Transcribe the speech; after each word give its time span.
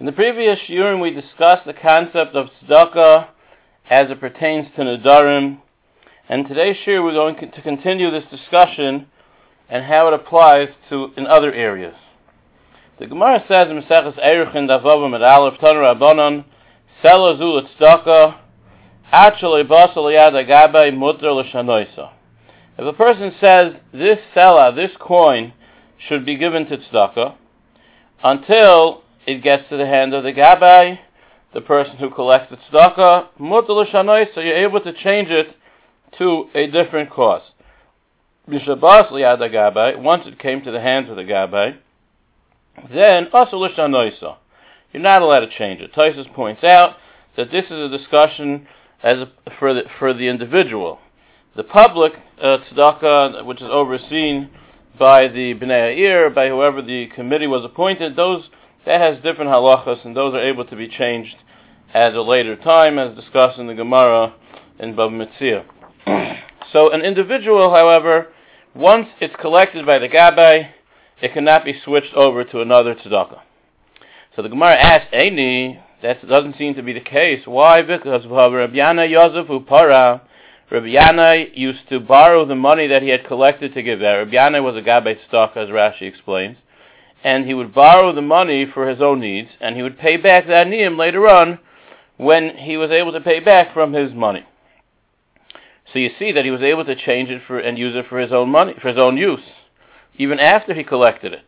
In 0.00 0.06
the 0.06 0.12
previous 0.12 0.60
shiurim, 0.60 1.02
we 1.02 1.10
discussed 1.10 1.64
the 1.66 1.72
concept 1.72 2.36
of 2.36 2.50
tzedakah 2.62 3.26
as 3.90 4.08
it 4.08 4.20
pertains 4.20 4.68
to 4.76 4.82
Nadarim, 4.82 5.58
and 6.28 6.46
today's 6.46 6.76
shiur 6.86 7.02
we're 7.02 7.14
going 7.14 7.34
to 7.34 7.62
continue 7.62 8.08
this 8.08 8.22
discussion 8.30 9.08
and 9.68 9.84
how 9.84 10.06
it 10.06 10.14
applies 10.14 10.68
to 10.88 11.10
in 11.16 11.26
other 11.26 11.52
areas. 11.52 11.96
The 13.00 13.08
Gemara 13.08 13.42
says 13.48 13.70
in 13.70 13.82
Maseches 13.82 14.16
Eruchin 14.24 14.68
Davavim 14.68 15.16
at 15.16 15.22
Aleph 15.22 15.58
Tanur 15.58 15.92
Rabbanon 15.92 16.44
Sela 17.02 17.36
Zul 17.36 17.68
Tzedakah 17.76 18.38
Actually. 19.10 19.62
If 22.78 22.84
a 22.84 22.92
person 22.92 23.34
says 23.40 23.74
this 23.92 24.18
sela, 24.32 24.76
this 24.76 24.92
coin, 25.00 25.52
should 26.08 26.24
be 26.24 26.36
given 26.36 26.66
to 26.66 26.76
tzedakah 26.76 27.34
until 28.22 29.02
it 29.28 29.42
gets 29.42 29.68
to 29.68 29.76
the 29.76 29.86
hand 29.86 30.14
of 30.14 30.24
the 30.24 30.32
gabbai, 30.32 30.98
the 31.52 31.60
person 31.60 31.98
who 31.98 32.08
collects 32.08 32.50
the 32.50 32.56
tzedakah, 32.56 33.28
mutal 33.38 33.84
so 34.34 34.40
you're 34.40 34.56
able 34.56 34.80
to 34.80 34.92
change 34.94 35.28
it 35.28 35.54
to 36.16 36.48
a 36.54 36.66
different 36.66 37.10
cause. 37.10 37.42
Mishabas 38.48 39.10
liyad 39.10 40.02
once 40.02 40.22
it 40.26 40.38
came 40.38 40.62
to 40.62 40.70
the 40.70 40.80
hands 40.80 41.10
of 41.10 41.16
the 41.16 41.24
gabbai, 41.24 41.76
then 42.90 43.26
asul. 43.26 44.36
You're 44.92 45.02
not 45.02 45.20
allowed 45.20 45.40
to 45.40 45.50
change 45.50 45.82
it. 45.82 45.92
Tysus 45.92 46.32
points 46.32 46.64
out 46.64 46.96
that 47.36 47.50
this 47.50 47.66
is 47.66 47.72
a 47.72 47.88
discussion 47.90 48.66
as 49.02 49.18
a, 49.18 49.30
for 49.58 49.74
the 49.74 49.82
for 49.98 50.14
the 50.14 50.28
individual. 50.28 51.00
The 51.54 51.64
public 51.64 52.14
uh, 52.40 52.58
tzedakah, 52.72 53.44
which 53.44 53.60
is 53.60 53.68
overseen 53.70 54.48
by 54.98 55.28
the 55.28 55.54
Bnei 55.54 55.94
Ha'ir, 55.94 56.30
by 56.30 56.48
whoever 56.48 56.80
the 56.80 57.08
committee 57.08 57.46
was 57.46 57.64
appointed, 57.64 58.16
those 58.16 58.48
that 58.88 59.02
has 59.02 59.22
different 59.22 59.50
halachas, 59.50 60.02
and 60.06 60.16
those 60.16 60.32
are 60.32 60.40
able 60.40 60.64
to 60.64 60.74
be 60.74 60.88
changed 60.88 61.36
at 61.92 62.14
a 62.14 62.22
later 62.22 62.56
time, 62.56 62.98
as 62.98 63.14
discussed 63.14 63.58
in 63.58 63.66
the 63.66 63.74
Gemara 63.74 64.34
in 64.78 64.96
Bab 64.96 65.12
Mitzvah. 65.12 65.66
so 66.72 66.90
an 66.90 67.02
individual, 67.02 67.70
however, 67.70 68.28
once 68.74 69.06
it's 69.20 69.34
collected 69.42 69.84
by 69.84 69.98
the 69.98 70.08
Gabbai, 70.08 70.70
it 71.20 71.34
cannot 71.34 71.66
be 71.66 71.78
switched 71.84 72.14
over 72.14 72.44
to 72.44 72.62
another 72.62 72.94
tzedakah. 72.94 73.40
So 74.34 74.40
the 74.40 74.48
Gemara 74.48 74.76
asks, 74.76 75.12
Eini, 75.12 75.82
that 76.02 76.26
doesn't 76.26 76.56
seem 76.56 76.74
to 76.76 76.82
be 76.82 76.94
the 76.94 77.00
case. 77.00 77.42
Why? 77.44 77.82
Because 77.82 78.24
Rabbi 78.26 78.74
Yana 78.74 79.10
Yosef 79.10 79.48
Upara, 79.48 80.22
Rabbi 80.70 80.86
Yana 80.86 81.50
used 81.54 81.86
to 81.90 82.00
borrow 82.00 82.46
the 82.46 82.54
money 82.54 82.86
that 82.86 83.02
he 83.02 83.10
had 83.10 83.26
collected 83.26 83.74
to 83.74 83.82
give 83.82 84.00
out. 84.00 84.16
Rabbi 84.16 84.32
Yana 84.32 84.62
was 84.62 84.76
a 84.76 84.80
Gabbai 84.80 85.18
stock, 85.28 85.58
as 85.58 85.68
Rashi 85.68 86.02
explains 86.02 86.56
and 87.24 87.46
he 87.46 87.54
would 87.54 87.74
borrow 87.74 88.12
the 88.12 88.22
money 88.22 88.66
for 88.72 88.88
his 88.88 89.00
own 89.00 89.20
needs, 89.20 89.50
and 89.60 89.76
he 89.76 89.82
would 89.82 89.98
pay 89.98 90.16
back 90.16 90.46
the 90.46 90.52
aniyim 90.52 90.96
later 90.98 91.28
on 91.28 91.58
when 92.16 92.56
he 92.56 92.76
was 92.76 92.90
able 92.90 93.12
to 93.12 93.20
pay 93.20 93.40
back 93.40 93.72
from 93.72 93.92
his 93.92 94.12
money. 94.12 94.44
So 95.92 95.98
you 95.98 96.10
see 96.18 96.32
that 96.32 96.44
he 96.44 96.50
was 96.50 96.62
able 96.62 96.84
to 96.84 96.94
change 96.94 97.30
it 97.30 97.42
for 97.46 97.58
and 97.58 97.78
use 97.78 97.96
it 97.96 98.06
for 98.08 98.18
his 98.18 98.32
own 98.32 98.50
money, 98.50 98.74
for 98.80 98.88
his 98.88 98.98
own 98.98 99.16
use, 99.16 99.40
even 100.16 100.38
after 100.38 100.74
he 100.74 100.84
collected 100.84 101.32
it. 101.32 101.44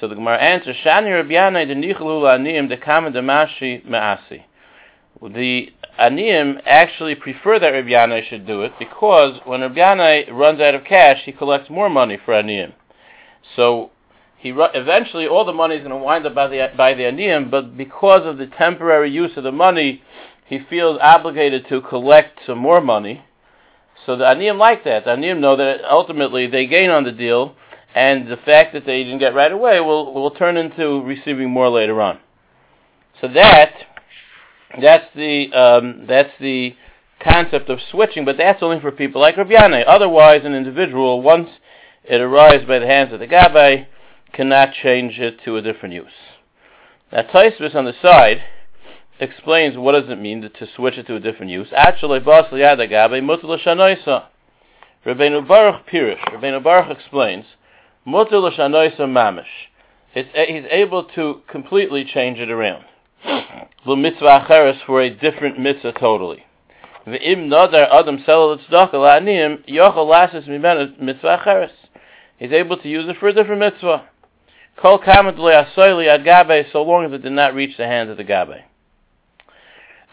So 0.00 0.08
the 0.08 0.14
Gemara 0.14 0.38
answers, 0.38 0.76
Shani 0.84 1.08
Rabbiyanai 1.08 1.66
denichlu 1.66 2.22
aniyim 2.22 2.70
dekama 2.70 3.12
demashi 3.12 3.84
me'asi. 3.84 4.44
The 5.22 5.72
aniyim 5.98 6.60
actually 6.66 7.14
prefer 7.14 7.58
that 7.58 7.72
Rabbiyanai 7.72 8.28
should 8.28 8.46
do 8.46 8.62
it 8.62 8.72
because 8.78 9.40
when 9.44 9.60
Rabbiyanai 9.60 10.30
runs 10.32 10.60
out 10.60 10.74
of 10.74 10.84
cash, 10.84 11.22
he 11.24 11.32
collects 11.32 11.70
more 11.70 11.88
money 11.88 12.18
for 12.22 12.34
aniyim. 12.34 12.74
So 13.56 13.90
he 14.38 14.50
eventually 14.50 15.26
all 15.26 15.44
the 15.44 15.52
money 15.52 15.76
is 15.76 15.80
going 15.80 15.90
to 15.90 15.96
wind 15.96 16.26
up 16.26 16.34
by 16.34 16.48
the 16.48 16.70
by 16.76 16.94
the 16.94 17.04
aniyim, 17.04 17.50
but 17.50 17.76
because 17.76 18.26
of 18.26 18.38
the 18.38 18.46
temporary 18.46 19.10
use 19.10 19.36
of 19.36 19.44
the 19.44 19.52
money, 19.52 20.02
he 20.46 20.60
feels 20.70 20.98
obligated 21.00 21.66
to 21.68 21.80
collect 21.80 22.40
some 22.46 22.58
more 22.58 22.80
money. 22.80 23.24
So 24.04 24.16
the 24.16 24.24
aniyim 24.24 24.58
like 24.58 24.84
that. 24.84 25.04
The 25.04 25.10
aniyim 25.10 25.40
know 25.40 25.56
that 25.56 25.84
ultimately 25.90 26.46
they 26.46 26.66
gain 26.66 26.90
on 26.90 27.04
the 27.04 27.12
deal, 27.12 27.56
and 27.94 28.28
the 28.28 28.36
fact 28.36 28.74
that 28.74 28.84
they 28.84 29.02
didn't 29.02 29.18
get 29.18 29.34
right 29.34 29.50
away 29.50 29.80
will 29.80 30.12
will 30.12 30.30
turn 30.30 30.56
into 30.56 31.02
receiving 31.02 31.50
more 31.50 31.70
later 31.70 32.00
on. 32.00 32.20
So 33.20 33.28
that 33.28 33.72
that's 34.80 35.06
the 35.14 35.52
um, 35.52 36.06
that's 36.06 36.32
the 36.40 36.76
concept 37.20 37.70
of 37.70 37.78
switching, 37.90 38.26
but 38.26 38.36
that's 38.36 38.62
only 38.62 38.80
for 38.80 38.92
people 38.92 39.22
like 39.22 39.38
Rabbi 39.38 39.54
Otherwise, 39.54 40.42
an 40.44 40.54
individual 40.54 41.22
once 41.22 41.48
it 42.04 42.20
arrives 42.20 42.64
by 42.66 42.78
the 42.78 42.86
hands 42.86 43.12
of 43.12 43.18
the 43.18 43.26
gabbai 43.26 43.86
cannot 44.36 44.74
change 44.82 45.18
it 45.18 45.40
to 45.44 45.56
a 45.56 45.62
different 45.62 45.94
use. 45.94 46.06
Now 47.10 47.22
Taisvis 47.22 47.74
on 47.74 47.86
the 47.86 47.94
side 48.02 48.42
explains 49.18 49.76
what 49.76 49.92
does 49.92 50.10
it 50.10 50.20
mean 50.20 50.42
to, 50.42 50.48
to 50.50 50.66
switch 50.76 50.98
it 50.98 51.06
to 51.06 51.16
a 51.16 51.20
different 51.20 51.50
use. 51.50 51.68
Actually, 51.74 52.20
Bas 52.20 52.46
Liyadagabe 52.52 53.22
Mutul 53.22 53.58
Shanoisa. 53.58 54.26
Rabbeinu 55.06 55.46
Baruch 55.46 55.86
Pirish. 55.90 56.20
Rabbeinu 56.32 56.62
Baruch 56.62 56.96
explains 56.96 57.46
Mutul 58.06 58.54
Shanoisa 58.56 59.00
Mamish. 59.00 59.44
He's 60.12 60.64
able 60.70 61.04
to 61.14 61.42
completely 61.48 62.04
change 62.04 62.38
it 62.38 62.50
around. 62.50 62.84
The 63.86 63.96
mitzvah 63.96 64.46
acheres 64.46 64.78
for 64.84 65.00
a 65.00 65.10
different 65.10 65.58
mitzvah 65.58 65.92
totally. 65.92 66.44
V'im 67.06 67.48
nadar 67.48 67.88
adam 67.92 68.22
sel 68.24 68.58
tzedakah 68.58 68.94
la'anim 68.94 69.68
yochel 69.68 70.08
lasis 70.08 70.46
mitzvah 70.98 71.38
acheres. 71.38 71.70
He's 72.38 72.52
able 72.52 72.76
to 72.78 72.88
use 72.88 73.08
it 73.08 73.16
for 73.18 73.28
a 73.28 73.32
different 73.32 73.60
mitzvah. 73.60 74.08
Kol 74.76 74.98
kamet 74.98 75.38
le'asoyli 75.38 76.06
ad 76.06 76.22
gabe, 76.24 76.70
so 76.70 76.82
long 76.82 77.06
as 77.06 77.12
it 77.12 77.22
did 77.22 77.32
not 77.32 77.54
reach 77.54 77.78
the 77.78 77.86
hands 77.86 78.10
of 78.10 78.18
the 78.18 78.24
gabe. 78.24 78.62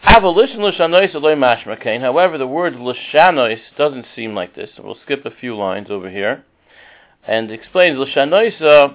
Avolition 0.02 0.60
l'shanois 0.60 1.12
loy 1.12 1.34
mashmakain. 1.34 2.00
However, 2.00 2.38
the 2.38 2.46
word 2.46 2.74
l'shanois 2.76 3.60
doesn't 3.76 4.06
seem 4.16 4.34
like 4.34 4.54
this. 4.54 4.70
We'll 4.78 4.96
skip 5.04 5.26
a 5.26 5.30
few 5.30 5.54
lines 5.54 5.88
over 5.90 6.08
here, 6.08 6.44
and 7.26 7.50
explains 7.50 7.98
l'shanoisa 7.98 8.62
uh, 8.62 8.94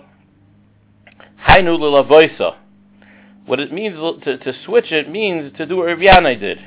hainu 1.47 1.77
l'lavoisa. 1.77 2.55
What 3.45 3.59
it 3.59 3.71
means 3.71 3.95
to, 4.23 4.37
to 4.39 4.53
switch 4.65 4.91
it 4.91 5.07
means 5.07 5.55
to 5.57 5.67
do 5.67 5.77
what 5.77 5.85
Rabbi 5.85 6.33
did. 6.33 6.57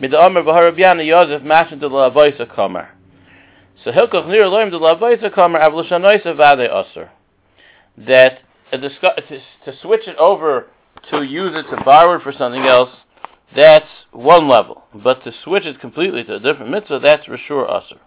Midamer 0.00 0.42
b'har 0.42 0.64
Rabbi 0.64 1.02
Yosef 1.02 1.42
mashin 1.42 1.78
to 1.78 1.86
l'lavoisa 1.86 2.52
kamer. 2.52 2.88
So 3.84 3.92
hilkoch 3.92 4.26
nir 4.26 4.46
loim 4.46 4.70
to 4.70 4.78
l'lavoisa 4.78 5.32
kamer 5.32 5.60
av 5.60 5.74
l'shanoisa 5.74 6.36
vade 6.36 6.68
aser 6.68 7.10
that 7.96 8.40
to, 8.70 8.78
to 8.78 9.78
switch 9.80 10.06
it 10.06 10.16
over 10.16 10.66
to 11.10 11.22
use 11.22 11.52
it 11.54 11.74
to 11.74 11.82
borrow 11.84 12.18
it 12.18 12.22
for 12.22 12.32
something 12.32 12.62
else, 12.62 12.90
that's 13.54 13.88
one 14.12 14.48
level. 14.48 14.84
But 14.94 15.24
to 15.24 15.32
switch 15.44 15.64
it 15.64 15.80
completely 15.80 16.24
to 16.24 16.36
a 16.36 16.40
different 16.40 16.70
mitzvah, 16.70 17.00
that's 17.00 17.26
Rashur 17.26 17.68
Asr. 17.68 17.98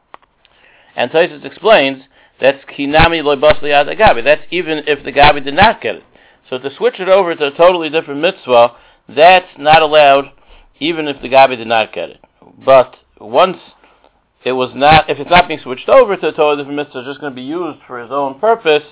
And 0.95 1.11
Taisus 1.11 1.45
explains 1.45 2.03
that's 2.39 2.63
Kinami 2.65 3.21
Loibasli 3.21 3.97
Gabi. 3.97 4.23
That's 4.23 4.41
even 4.51 4.83
if 4.87 5.03
the 5.03 5.11
Gabi 5.11 5.43
did 5.43 5.53
not 5.53 5.81
get 5.81 5.95
it. 5.95 6.03
So 6.49 6.57
to 6.57 6.75
switch 6.75 6.99
it 6.99 7.09
over 7.09 7.35
to 7.35 7.47
a 7.47 7.57
totally 7.57 7.89
different 7.89 8.21
mitzvah, 8.21 8.75
that's 9.09 9.47
not 9.57 9.81
allowed 9.81 10.31
even 10.79 11.07
if 11.07 11.21
the 11.21 11.29
Gabi 11.29 11.57
did 11.57 11.67
not 11.67 11.93
get 11.93 12.09
it. 12.09 12.19
But 12.63 12.95
once 13.19 13.57
it 14.43 14.51
was 14.51 14.71
not, 14.75 15.09
if 15.09 15.19
it's 15.19 15.29
not 15.29 15.47
being 15.47 15.59
switched 15.61 15.89
over 15.89 16.15
to 16.15 16.27
a 16.27 16.31
totally 16.31 16.57
different 16.57 16.77
mitzvah, 16.77 16.99
it's 16.99 17.07
just 17.07 17.21
going 17.21 17.31
to 17.31 17.35
be 17.35 17.41
used 17.41 17.79
for 17.87 18.01
his 18.01 18.11
own 18.11 18.39
purpose, 18.39 18.83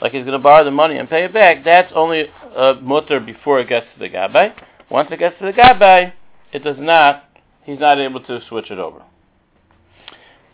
like 0.00 0.12
he's 0.12 0.22
going 0.22 0.32
to 0.32 0.38
borrow 0.38 0.64
the 0.64 0.70
money 0.70 0.96
and 0.96 1.08
pay 1.08 1.24
it 1.24 1.32
back, 1.32 1.64
that's 1.64 1.92
only 1.94 2.26
a 2.56 2.74
mutter 2.80 3.20
before 3.20 3.60
it 3.60 3.68
gets 3.68 3.86
to 3.94 3.98
the 3.98 4.08
gabbai. 4.08 4.54
Once 4.90 5.08
it 5.10 5.18
gets 5.18 5.38
to 5.38 5.46
the 5.46 5.52
gabbai, 5.52 6.12
it 6.52 6.64
does 6.64 6.76
not, 6.78 7.24
he's 7.64 7.78
not 7.78 7.98
able 7.98 8.20
to 8.20 8.40
switch 8.48 8.70
it 8.70 8.78
over. 8.78 9.02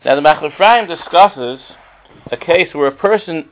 Now 0.05 0.15
the 0.15 0.21
Machler 0.21 0.89
discusses 0.89 1.61
a 2.31 2.37
case 2.37 2.75
where 2.75 2.89
a 2.89 2.97
person 2.97 3.49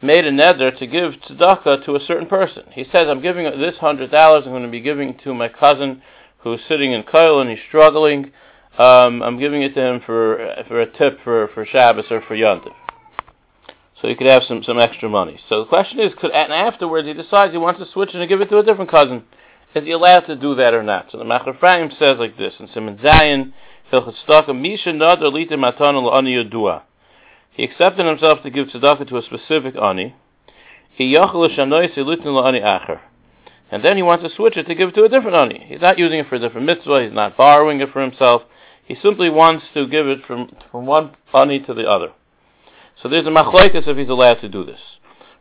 made 0.00 0.24
a 0.24 0.32
neder 0.32 0.76
to 0.78 0.86
give 0.86 1.12
tzedakah 1.28 1.84
to 1.84 1.94
a 1.94 2.00
certain 2.06 2.26
person. 2.26 2.64
He 2.72 2.84
says, 2.84 3.06
I'm 3.08 3.22
giving 3.22 3.44
this 3.44 3.76
hundred 3.76 4.10
dollars, 4.10 4.44
I'm 4.46 4.52
going 4.52 4.64
to 4.64 4.68
be 4.68 4.80
giving 4.80 5.16
to 5.24 5.34
my 5.34 5.48
cousin 5.48 6.02
who's 6.38 6.60
sitting 6.68 6.92
in 6.92 7.04
Koil 7.04 7.40
and 7.40 7.50
he's 7.50 7.60
struggling. 7.68 8.32
Um, 8.78 9.22
I'm 9.22 9.38
giving 9.38 9.62
it 9.62 9.74
to 9.74 9.80
him 9.80 10.00
for 10.04 10.64
for 10.66 10.80
a 10.80 10.86
tip 10.86 11.18
for, 11.22 11.48
for 11.54 11.66
Shabbos 11.66 12.06
or 12.10 12.22
for 12.26 12.34
Yontif 12.34 12.72
so 14.02 14.08
he 14.08 14.16
could 14.16 14.26
have 14.26 14.42
some, 14.42 14.64
some 14.64 14.80
extra 14.80 15.08
money. 15.08 15.38
So 15.48 15.60
the 15.60 15.68
question 15.68 16.00
is, 16.00 16.12
could, 16.18 16.32
and 16.32 16.52
afterwards 16.52 17.06
he 17.06 17.14
decides 17.14 17.52
he 17.52 17.58
wants 17.58 17.78
to 17.78 17.86
switch 17.92 18.10
and 18.12 18.28
give 18.28 18.40
it 18.40 18.50
to 18.50 18.58
a 18.58 18.64
different 18.64 18.90
cousin. 18.90 19.22
Is 19.76 19.84
he 19.84 19.92
allowed 19.92 20.26
to 20.26 20.34
do 20.34 20.56
that 20.56 20.74
or 20.74 20.82
not? 20.82 21.12
So 21.12 21.18
the 21.18 21.24
Machaneh 21.24 21.54
Ephraim 21.54 21.92
says 21.98 22.18
like 22.18 22.36
this, 22.36 22.52
in 22.58 22.68
Simon 22.74 22.98
Zayin, 22.98 23.52
he 27.54 27.64
accepted 27.64 28.06
himself 28.06 28.42
to 28.42 28.50
give 28.50 28.68
tzedakah 28.68 29.06
to 29.08 29.18
a 29.18 29.22
specific 29.22 29.76
ani. 29.76 30.14
And 30.98 31.72
then 33.84 33.96
he 33.96 34.02
wants 34.02 34.24
to 34.24 34.30
switch 34.34 34.56
it 34.56 34.66
to 34.66 34.74
give 34.74 34.88
it 34.88 34.94
to 34.94 35.04
a 35.04 35.08
different 35.08 35.36
ani. 35.36 35.64
He's 35.68 35.80
not 35.80 35.98
using 35.98 36.18
it 36.18 36.28
for 36.28 36.34
a 36.36 36.38
different 36.38 36.66
mitzvah, 36.66 37.02
he's 37.04 37.12
not 37.12 37.36
borrowing 37.36 37.80
it 37.80 37.92
for 37.92 38.00
himself. 38.00 38.42
He 38.84 38.96
simply 39.00 39.30
wants 39.30 39.64
to 39.74 39.86
give 39.86 40.08
it 40.08 40.24
from, 40.26 40.56
from 40.70 40.86
one 40.86 41.12
ani 41.32 41.60
to 41.60 41.74
the 41.74 41.88
other. 41.88 42.12
So 43.02 43.08
there's 43.08 43.26
a 43.26 43.30
machlokes 43.30 43.88
if 43.88 43.96
he's 43.96 44.08
allowed 44.08 44.40
to 44.42 44.48
do 44.48 44.64
this. 44.64 44.78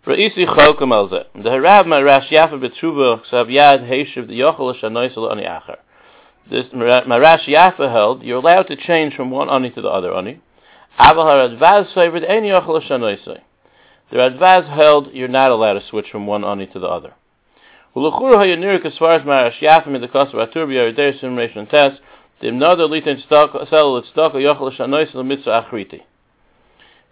Ra'isi 0.07 0.47
Cholkum 0.47 0.91
Elze. 0.91 1.25
The 1.35 1.49
Harav 1.49 1.85
Marash 1.85 2.29
Yafa 2.29 2.53
Betruva 2.53 3.21
Sav 3.29 3.47
Yad 3.47 3.87
Heishiv 3.87 4.27
the 4.27 4.39
Yochel 4.39 4.73
Shanoisel 4.81 5.31
Ani 5.31 5.43
Acher. 5.43 5.77
This 6.49 6.65
Marash 6.73 7.45
Yafa 7.45 7.91
held, 7.91 8.23
you're 8.23 8.39
allowed 8.39 8.63
to 8.63 8.75
change 8.75 9.13
from 9.13 9.29
one 9.29 9.47
ani 9.47 9.69
to 9.69 9.81
the 9.81 9.89
other 9.89 10.11
ani. 10.11 10.41
Aval 10.99 11.23
Haradvaz 11.59 11.93
favored 11.93 12.23
Any 12.23 12.49
Yochel 12.49 12.81
Shanoisel. 12.81 13.41
The 14.09 14.17
Radvaz 14.17 14.67
held, 14.75 15.13
you're 15.13 15.27
not 15.27 15.51
allowed 15.51 15.73
to 15.73 15.87
switch 15.87 16.07
from 16.11 16.25
one 16.25 16.43
ani 16.43 16.65
to 16.65 16.79
the 16.79 16.87
other. 16.87 17.13
As 17.95 18.01
far 18.01 18.41
as 18.41 19.23
the 19.23 20.07
Simration 21.21 21.69
Test, 21.69 22.01
the 22.41 22.47
Imnada 22.47 22.89
Litin 22.89 23.21
Yochel 23.29 24.75
Shanoisel 24.75 25.25
Mitzvah. 25.25 26.10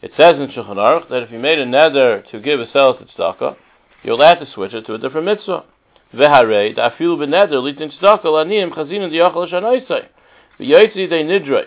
It 0.01 0.11
says 0.15 0.35
in 0.35 0.47
Shulchan 0.47 0.77
Aruch 0.77 1.09
that 1.09 1.23
if 1.23 1.31
you 1.31 1.39
made 1.39 1.59
a 1.59 1.65
nether 1.65 2.23
to 2.31 2.39
give 2.39 2.61
a 2.61 2.71
sel 2.71 2.97
tzedakah, 2.97 3.57
you're 4.03 4.13
allowed 4.13 4.35
to 4.35 4.49
switch 4.53 4.73
it 4.73 4.85
to 4.85 4.93
a 4.93 4.97
different 4.97 5.25
mitzvah. 5.25 5.65
Veharei 6.13 6.75
da'afilu 6.75 7.17
b'neder 7.17 7.61
litin 7.61 7.91
tzedakah 7.91 8.23
laniyim 8.23 8.71
chazinu 8.71 9.11
diyachal 9.11 9.49
shanoisei 9.49 10.07
v'yoytzi 10.59 11.09
de 11.09 11.23
nidrei. 11.23 11.65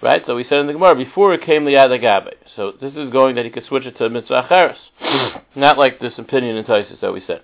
Right, 0.00 0.22
so 0.26 0.36
we 0.36 0.44
said 0.44 0.60
in 0.60 0.66
the 0.66 0.72
Gemara 0.72 0.96
before 0.96 1.34
it 1.34 1.42
came 1.42 1.64
liyad 1.64 1.90
agabe. 1.90 2.32
So 2.56 2.72
this 2.80 2.94
is 2.94 3.10
going 3.10 3.36
that 3.36 3.44
he 3.44 3.50
could 3.50 3.66
switch 3.66 3.84
it 3.84 3.98
to 3.98 4.06
a 4.06 4.10
mitzvah 4.10 4.48
acheres, 4.50 5.42
not 5.54 5.78
like 5.78 6.00
this 6.00 6.14
opinion 6.16 6.56
in 6.56 6.64
Taisus 6.64 7.00
that 7.00 7.12
we 7.12 7.22
said. 7.26 7.42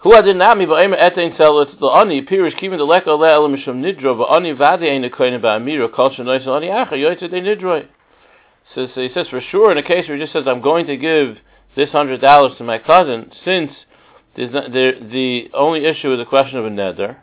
Hu 0.00 0.10
adinami 0.10 0.66
ba'emer 0.66 0.98
etein 0.98 1.36
sel 1.38 1.60
it's 1.62 1.72
the 1.80 1.86
ani 1.86 2.20
pirish 2.20 2.58
kivin 2.60 2.76
the 2.76 2.84
leka 2.84 3.08
le'el 3.08 3.48
mishum 3.48 3.80
nidro 3.80 4.14
va'ani 4.14 4.56
vadi 4.56 4.90
ein 4.90 5.02
nekoyin 5.02 5.40
ba'amira 5.40 5.90
kol 5.90 6.10
shanoisei 6.10 6.48
ani 6.48 6.66
acher 6.68 6.98
yoytzi 6.98 7.30
de 7.30 7.40
nidrei. 7.40 7.86
So, 8.74 8.88
so 8.94 9.00
he 9.00 9.10
says 9.14 9.28
for 9.28 9.40
sure 9.40 9.70
in 9.72 9.78
a 9.78 9.82
case 9.82 10.08
where 10.08 10.16
he 10.16 10.22
just 10.22 10.32
says 10.32 10.44
I'm 10.46 10.60
going 10.60 10.86
to 10.86 10.96
give 10.96 11.38
this 11.76 11.90
hundred 11.90 12.20
dollars 12.20 12.56
to 12.58 12.64
my 12.64 12.78
cousin, 12.78 13.30
since 13.44 13.72
not, 14.36 14.72
the 14.72 14.92
the 15.00 15.50
only 15.54 15.84
issue 15.84 16.12
is 16.12 16.20
a 16.20 16.24
question 16.24 16.58
of 16.58 16.66
a 16.66 16.70
nether, 16.70 17.18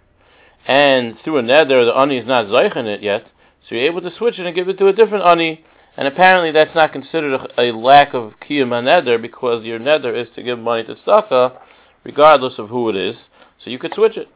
and 0.68 1.18
through 1.24 1.38
a 1.38 1.42
nether 1.42 1.86
the 1.86 1.96
ani 1.96 2.18
is 2.18 2.28
not 2.28 2.46
zeichen 2.46 2.86
it 2.86 3.02
yet, 3.02 3.26
so 3.68 3.76
you're 3.76 3.86
able 3.86 4.02
to 4.02 4.16
switch 4.18 4.40
it 4.40 4.46
and 4.46 4.56
give 4.56 4.70
it 4.70 4.78
to 4.78 4.88
a 4.88 4.94
different 4.94 5.26
ani, 5.26 5.64
and 5.98 6.08
apparently 6.08 6.52
that's 6.52 6.76
not 6.76 6.94
considered 6.94 7.34
a, 7.58 7.62
a 7.62 7.72
lack 7.72 8.14
of 8.14 8.34
kiyum 8.42 8.84
nether 8.84 9.18
because 9.18 9.64
your 9.66 9.80
nether 9.80 10.16
is 10.16 10.28
to 10.36 10.44
give 10.44 10.60
money 10.60 10.84
to 10.84 10.96
tzaka, 10.96 11.58
regardless 12.04 12.58
of 12.58 12.70
who 12.70 12.90
it 12.90 12.96
is, 12.96 13.16
so 13.64 13.70
you 13.70 13.80
could 13.80 13.94
switch 13.94 14.18
it. 14.18 14.28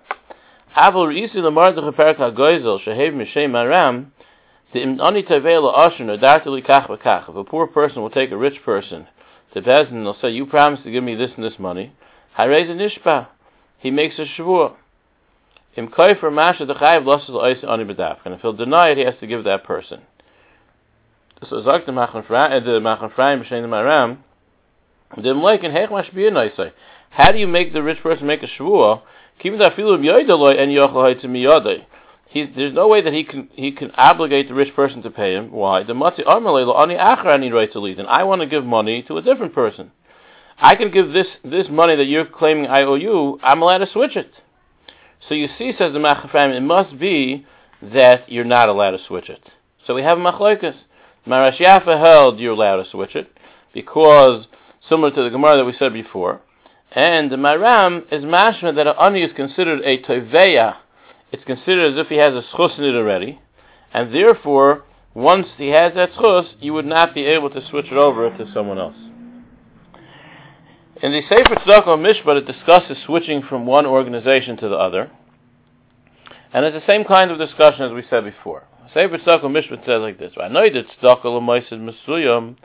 Lamar 0.76 1.72
mishem 3.14 4.12
maram 4.78 5.00
if 7.30 7.36
a 7.36 7.44
poor 7.44 7.68
person 7.68 8.02
will 8.02 8.10
take 8.10 8.32
a 8.32 8.38
rich 8.38 8.64
person 8.64 9.08
to 9.54 9.62
Bezin 9.62 9.92
and 9.92 10.06
they'll 10.06 10.18
say, 10.22 10.30
You 10.30 10.46
promised 10.46 10.84
to 10.84 10.92
give 10.92 11.04
me 11.04 11.16
this 11.16 11.32
and 11.36 11.44
this 11.44 11.60
money, 11.60 11.94
a 12.38 12.46
nishpa. 12.46 13.28
He 13.80 13.92
makes 13.92 14.18
a 14.20 14.26
shavua. 14.26 14.74
And 15.76 15.90
if 15.94 16.20
he'll 18.42 18.54
deny 18.54 18.90
it, 18.90 18.98
he 18.98 19.04
has 19.04 19.14
to 19.20 19.28
give 19.28 19.44
that 19.44 19.64
person. 19.64 20.02
So 21.48 21.62
the 21.62 21.62
the 21.62 21.92
the 21.92 23.68
Maram, 23.68 24.18
b'yinoi 25.16 26.72
How 27.12 27.32
do 27.32 27.38
you 27.38 27.48
make 27.48 27.74
the 27.74 27.84
rich 27.84 28.02
person 28.02 28.26
make 28.26 28.42
a 28.42 28.48
shavua? 28.48 29.04
Miyodai 29.44 31.86
there's 32.34 32.74
no 32.74 32.88
way 32.88 33.02
that 33.02 33.14
he 33.14 33.24
can 33.24 33.50
he 33.54 33.72
can 33.72 33.92
obligate 33.92 34.48
the 34.50 34.54
rich 34.54 34.76
person 34.76 35.02
to 35.04 35.10
pay 35.10 35.34
him. 35.34 35.52
Why? 35.52 35.84
The 35.84 35.94
matzi 35.94 36.28
ani 36.28 36.96
achar 36.96 37.54
right 37.54 37.72
to 37.72 37.80
lead, 37.80 38.00
and 38.00 38.08
I 38.08 38.24
want 38.24 38.42
to 38.42 38.48
give 38.48 38.66
money 38.66 39.02
to 39.04 39.18
a 39.18 39.22
different 39.22 39.54
person. 39.56 39.92
I 40.60 40.76
can 40.76 40.92
give 40.92 41.14
this 41.14 41.28
this 41.44 41.68
money 41.70 41.96
that 41.96 42.06
you're 42.06 42.26
claiming 42.26 42.68
I 42.68 42.84
owe 42.84 42.96
you. 42.96 43.40
I'm 43.44 43.62
allowed 43.62 43.80
to 43.80 43.92
switch 43.92 44.16
it. 44.16 44.32
So 45.28 45.36
you 45.36 45.48
see, 45.58 45.74
says 45.78 45.94
the 45.94 46.00
Machaneh 46.00 46.28
Ephraim, 46.28 46.52
it 46.52 46.62
must 46.62 46.98
be 47.00 47.46
that 47.82 48.32
you're 48.32 48.46
not 48.46 48.70
allowed 48.70 48.92
to 48.92 49.06
switch 49.06 49.30
it. 49.30 49.42
So 49.86 49.94
we 49.96 50.02
have 50.04 50.18
machlokas. 50.18 50.76
Marash 51.28 51.58
Yafa 51.58 52.00
held 52.00 52.40
you're 52.40 52.54
allowed 52.54 52.84
to 52.84 52.90
switch 52.90 53.16
it 53.16 53.30
because 53.74 54.48
similar 54.90 55.12
to 55.12 55.24
the 55.24 55.30
Gemara 55.30 55.58
that 55.58 55.66
we 55.66 55.74
said 55.78 55.94
before, 55.94 56.42
and 56.92 57.32
the 57.32 57.36
Maram 57.36 58.02
is 58.12 58.24
mashma 58.24 58.76
that 58.76 58.88
an 58.88 58.96
ani 59.00 59.22
is 59.22 59.34
considered 59.36 59.82
a 59.82 60.02
toveya 60.02 60.78
it's 61.32 61.44
considered 61.44 61.94
as 61.94 62.00
if 62.00 62.08
he 62.08 62.18
has 62.18 62.34
a 62.34 62.44
schus 62.54 62.78
in 62.78 62.84
it 62.84 62.96
already, 62.96 63.40
and 63.94 64.14
therefore, 64.14 64.84
once 65.14 65.48
he 65.58 65.70
has 65.70 65.94
that 65.96 66.14
schus, 66.14 66.48
you 66.60 66.74
would 66.74 66.86
not 66.86 67.14
be 67.14 67.26
able 67.26 67.50
to 67.50 67.68
switch 67.70 67.88
it 67.88 67.98
over 67.98 68.30
to 68.30 68.52
someone 68.54 68.78
else. 68.78 68.96
In 71.02 71.12
the 71.12 71.22
Sefer 71.30 71.56
Tzedakah 71.56 71.98
Mishpat, 71.98 72.38
it 72.38 72.48
discusses 72.48 72.98
switching 73.06 73.44
from 73.44 73.66
one 73.66 73.86
organization 73.86 74.58
to 74.58 74.70
the 74.70 74.76
other, 74.76 75.12
and 76.54 76.66
it's 76.66 76.76
the 76.76 76.92
same 76.92 77.04
kind 77.04 77.30
of 77.30 77.38
discussion 77.38 77.84
as 77.84 77.92
we 77.92 78.04
said 78.10 78.24
before. 78.24 78.64
Sefer 78.94 79.18
Tzedakah 79.18 79.44
Mishpat 79.44 79.86
says 79.86 80.02
like 80.02 80.18
this: 80.18 80.34
I 80.42 80.48
know 80.48 80.68
that 80.70 80.86
Tzedakah 81.02 82.56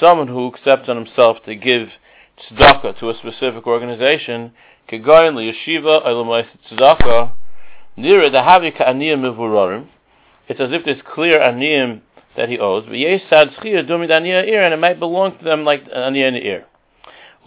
someone 0.00 0.28
who 0.28 0.52
accepts 0.52 0.88
on 0.88 0.96
himself 0.96 1.38
to 1.44 1.54
give 1.54 1.88
tzedakah 2.50 2.98
to 2.98 3.10
a 3.10 3.14
specific 3.18 3.66
organization, 3.66 4.52
kegayin 4.88 5.34
liyeshiva 5.34 6.04
l'maisid 6.04 6.58
tzedakah 6.70 7.32
Nira 7.96 8.30
the 8.30 8.38
Havika 8.38 8.88
Aniyim 8.88 9.20
Mivurorim. 9.20 9.88
It's 10.48 10.60
as 10.60 10.70
if 10.72 10.84
there's 10.84 11.00
clear 11.14 11.38
Aniyim 11.40 12.00
that 12.36 12.48
he 12.48 12.58
owes. 12.58 12.84
But 12.84 12.94
Yesad 12.94 13.54
Schia 13.58 13.88
Dumid 13.88 14.10
Aniyah 14.10 14.48
ear, 14.48 14.62
and 14.64 14.74
it 14.74 14.78
might 14.78 14.98
belong 14.98 15.38
to 15.38 15.44
them 15.44 15.64
like 15.64 15.84
Aniyah 15.84 16.28
in 16.28 16.34
the 16.34 16.46
ear. 16.46 16.66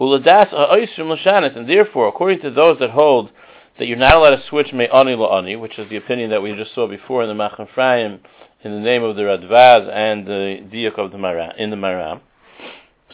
Uladas 0.00 0.48
Ha'oisrim 0.50 1.16
Lashanis, 1.16 1.56
and 1.56 1.68
therefore, 1.68 2.08
according 2.08 2.40
to 2.40 2.50
those 2.50 2.78
that 2.78 2.90
hold 2.90 3.30
that 3.78 3.86
you're 3.86 3.96
not 3.96 4.14
allowed 4.14 4.36
to 4.36 4.42
switch 4.48 4.72
Me'ani 4.72 5.14
La'ani, 5.14 5.60
which 5.60 5.78
is 5.78 5.88
the 5.90 5.96
opinion 5.96 6.30
that 6.30 6.42
we 6.42 6.54
just 6.54 6.74
saw 6.74 6.88
before 6.88 7.22
in 7.22 7.28
the 7.28 7.34
Machaneh 7.34 7.68
Ephraim, 7.70 8.20
in 8.64 8.72
the 8.72 8.80
name 8.80 9.04
of 9.04 9.16
the 9.16 9.22
Radvaz 9.22 9.88
and 9.92 10.26
the 10.26 10.62
Diyak 10.72 10.98
of 10.98 11.12
the 11.12 11.18
Maram, 11.18 11.56
in 11.56 11.70
the 11.70 11.76
Maram. 11.76 12.20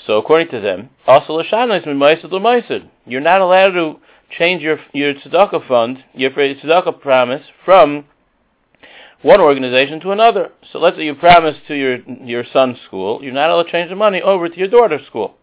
So 0.06 0.18
according 0.18 0.48
to 0.48 0.60
them, 0.60 0.90
also 1.06 1.42
Lashanis 1.42 1.86
Me'maisid 1.86 2.30
L'maisid. 2.30 2.88
You're 3.06 3.20
not 3.20 3.40
allowed 3.40 3.72
to 3.72 3.96
change 4.38 4.62
your 4.62 4.78
your 4.92 5.14
tzedakah 5.14 5.66
fund, 5.66 6.04
your 6.14 6.30
tzedakah 6.30 7.00
promise 7.00 7.42
from 7.64 8.06
one 9.22 9.40
organization 9.40 10.00
to 10.00 10.10
another. 10.10 10.50
So 10.72 10.78
let's 10.78 10.96
say 10.96 11.06
you 11.06 11.14
promise 11.14 11.56
to 11.68 11.74
your 11.74 11.98
your 12.24 12.44
son's 12.52 12.78
school, 12.86 13.22
you're 13.22 13.32
not 13.32 13.50
allowed 13.50 13.64
to 13.64 13.72
change 13.72 13.90
the 13.90 13.96
money 13.96 14.20
over 14.20 14.48
to 14.48 14.58
your 14.58 14.68
daughter's 14.68 15.06
school. 15.06 15.36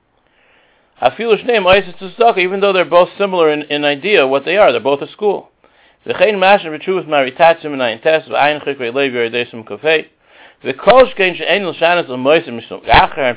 A 1.02 1.16
foolish 1.16 1.44
name, 1.46 1.66
even 2.38 2.60
though 2.60 2.74
they're 2.74 2.86
both 2.86 3.10
similar 3.18 3.52
in, 3.52 3.64
in 3.64 3.84
idea, 3.84 4.28
what 4.28 4.46
they 4.46 4.58
are, 4.58 4.72
they're 4.72 4.80
both 4.80 5.02
a 5.02 5.12
school. 5.12 5.50
And 6.06 6.16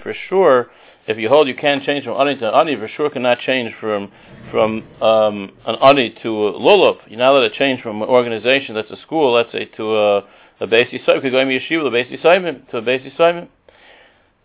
for 0.03 0.15
sure, 0.29 0.71
if 1.07 1.19
you 1.19 1.29
hold 1.29 1.49
you 1.49 1.55
can't 1.55 1.83
change 1.83 2.05
from 2.05 2.21
ani 2.21 2.37
to 2.39 2.55
ani, 2.55 2.77
for 2.77 2.89
sure 2.89 3.11
cannot 3.11 3.39
change 3.41 3.75
from 3.81 4.11
from 4.51 4.85
um, 5.03 5.53
an 5.67 5.77
ani 5.83 6.17
to 6.23 6.49
a 6.49 6.53
lulav. 6.53 6.99
You're 7.07 7.19
not 7.19 7.33
allowed 7.33 7.49
to 7.49 7.59
change 7.59 7.83
from 7.83 8.03
an 8.03 8.09
organization 8.09 8.75
that's 8.75 8.91
a 8.91 9.01
school, 9.03 9.33
let's 9.33 9.53
say, 9.53 9.67
to 9.77 9.97
a, 9.97 10.25
a 10.61 10.67
basic 10.67 11.03
yisayim. 11.03 11.23
Could 11.23 11.33
go 11.33 11.45
to 11.45 11.51
yeshiva, 11.51 11.87
a 11.87 11.91
basic 11.91 12.21
yisayim, 12.21 12.71
to 12.71 12.77
a 12.79 12.83
basic 12.83 13.15
yisayim, 13.15 13.49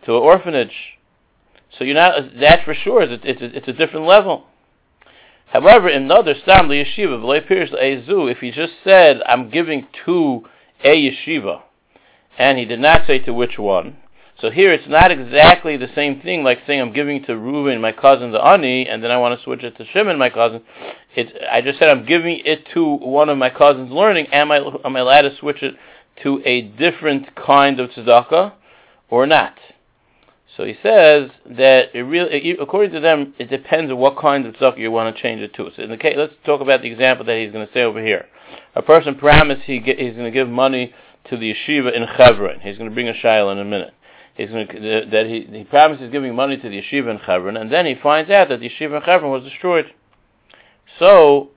to 0.06 0.16
an 0.16 0.22
orphanage. 0.22 0.98
So 1.78 1.84
you're 1.84 1.96
not. 1.96 2.40
That 2.40 2.66
for 2.66 2.74
sure 2.74 3.04
is 3.04 3.20
it's 3.24 3.42
a, 3.42 3.58
it's 3.58 3.68
a 3.68 3.74
different 3.74 4.06
level. 4.06 4.46
However, 5.48 5.90
in 5.90 6.04
another 6.04 6.36
stam 6.44 6.68
the 6.68 6.84
yeshiva, 6.84 7.22
ezu, 7.24 8.32
if 8.32 8.40
he 8.40 8.52
just 8.52 8.74
said, 8.84 9.22
"I'm 9.26 9.50
giving 9.50 9.88
to 10.06 10.44
a 10.84 11.10
yeshiva," 11.10 11.62
and 12.38 12.58
he 12.58 12.66
did 12.66 12.80
not 12.80 13.08
say 13.08 13.20
to 13.20 13.34
which 13.34 13.58
one, 13.58 13.98
so 14.42 14.50
here 14.50 14.72
it's 14.72 14.88
not 14.88 15.12
exactly 15.12 15.76
the 15.76 15.90
same 15.94 16.22
thing 16.22 16.44
like 16.44 16.60
saying 16.66 16.80
I'm 16.80 16.94
giving 16.94 17.24
to 17.26 17.38
Reuben, 17.38 17.82
my 17.82 17.92
cousin, 17.92 18.32
the 18.32 18.40
Ani, 18.40 18.88
and 18.88 19.04
then 19.04 19.12
I 19.12 19.18
want 19.18 19.38
to 19.38 19.44
switch 19.44 19.64
it 19.64 19.76
to 19.78 19.86
Shimon, 19.86 20.18
my 20.18 20.30
cousin. 20.30 20.62
It's, 21.16 21.32
I 21.52 21.62
just 21.62 21.78
said 21.78 21.90
I'm 21.90 22.06
giving 22.06 22.42
it 22.46 22.66
to 22.74 22.86
one 22.86 23.28
of 23.28 23.38
my 23.38 23.50
cousins 23.50 23.92
learning. 23.92 24.28
Am 24.28 24.52
I, 24.52 24.62
am 24.86 24.96
I 24.96 25.00
allowed 25.00 25.24
to 25.24 25.36
switch 25.38 25.62
it 25.62 25.76
to 26.24 26.42
a 26.46 26.62
different 26.62 27.36
kind 27.36 27.82
of 27.82 27.90
tzedakah 27.90 28.54
or 29.10 29.28
not? 29.28 29.56
So 30.56 30.64
he 30.64 30.76
says 30.82 31.32
that 31.46 31.94
it 31.94 32.02
really, 32.02 32.58
according 32.60 32.94
to 32.94 33.02
them, 33.02 33.34
it 33.40 33.50
depends 33.50 33.92
on 33.92 33.98
what 33.98 34.18
kind 34.18 34.46
of 34.46 34.56
tzedakah 34.56 34.78
you 34.78 34.90
want 34.90 35.14
to 35.14 35.22
change 35.22 35.42
it 35.42 35.54
to. 35.56 35.70
So 35.76 35.84
in 35.84 35.90
the 35.90 35.98
case, 35.98 36.16
let's 36.18 36.34
talk 36.46 36.62
about 36.62 36.82
the 36.82 36.90
example 36.90 37.26
that 37.26 37.38
he's 37.38 37.52
going 37.52 37.68
to 37.68 37.74
say 37.74 37.82
over 37.82 38.02
here. 38.02 38.26
A 38.76 38.82
person 38.82 39.16
promised 39.16 39.64
he 39.64 39.80
get, 39.80 40.00
he's 40.00 40.14
going 40.14 40.26
to 40.26 40.32
give 40.32 40.48
money 40.48 40.94
to 41.30 41.36
the 41.36 41.54
yeshiva 41.54 41.94
in 41.94 42.08
Chevron. 42.16 42.62
He's 42.62 42.78
going 42.78 42.90
to 42.90 42.94
bring 42.94 43.10
a 43.10 43.14
shayla 43.14 43.52
in 43.52 43.60
a 43.60 43.66
minute 43.66 43.94
he's 44.40 44.50
going 44.50 44.68
to, 44.68 45.06
that 45.12 45.26
he, 45.28 45.48
he 45.52 45.64
promises 45.64 46.12
giving 46.12 46.36
money 46.36 46.58
to 46.58 46.70
the 46.70 46.82
yeshiva 46.82 47.12
in 47.12 47.18
Hebron, 47.18 47.58
and 47.58 47.72
then 47.72 47.86
he 47.86 47.96
finds 47.96 48.30
out 48.30 48.50
that 48.50 48.60
the 48.60 48.70
yeshiva 48.70 48.98
in 48.98 49.02
Hebron 49.02 49.32
was 49.32 49.44
destroyed. 49.44 49.86
So, 50.98 51.50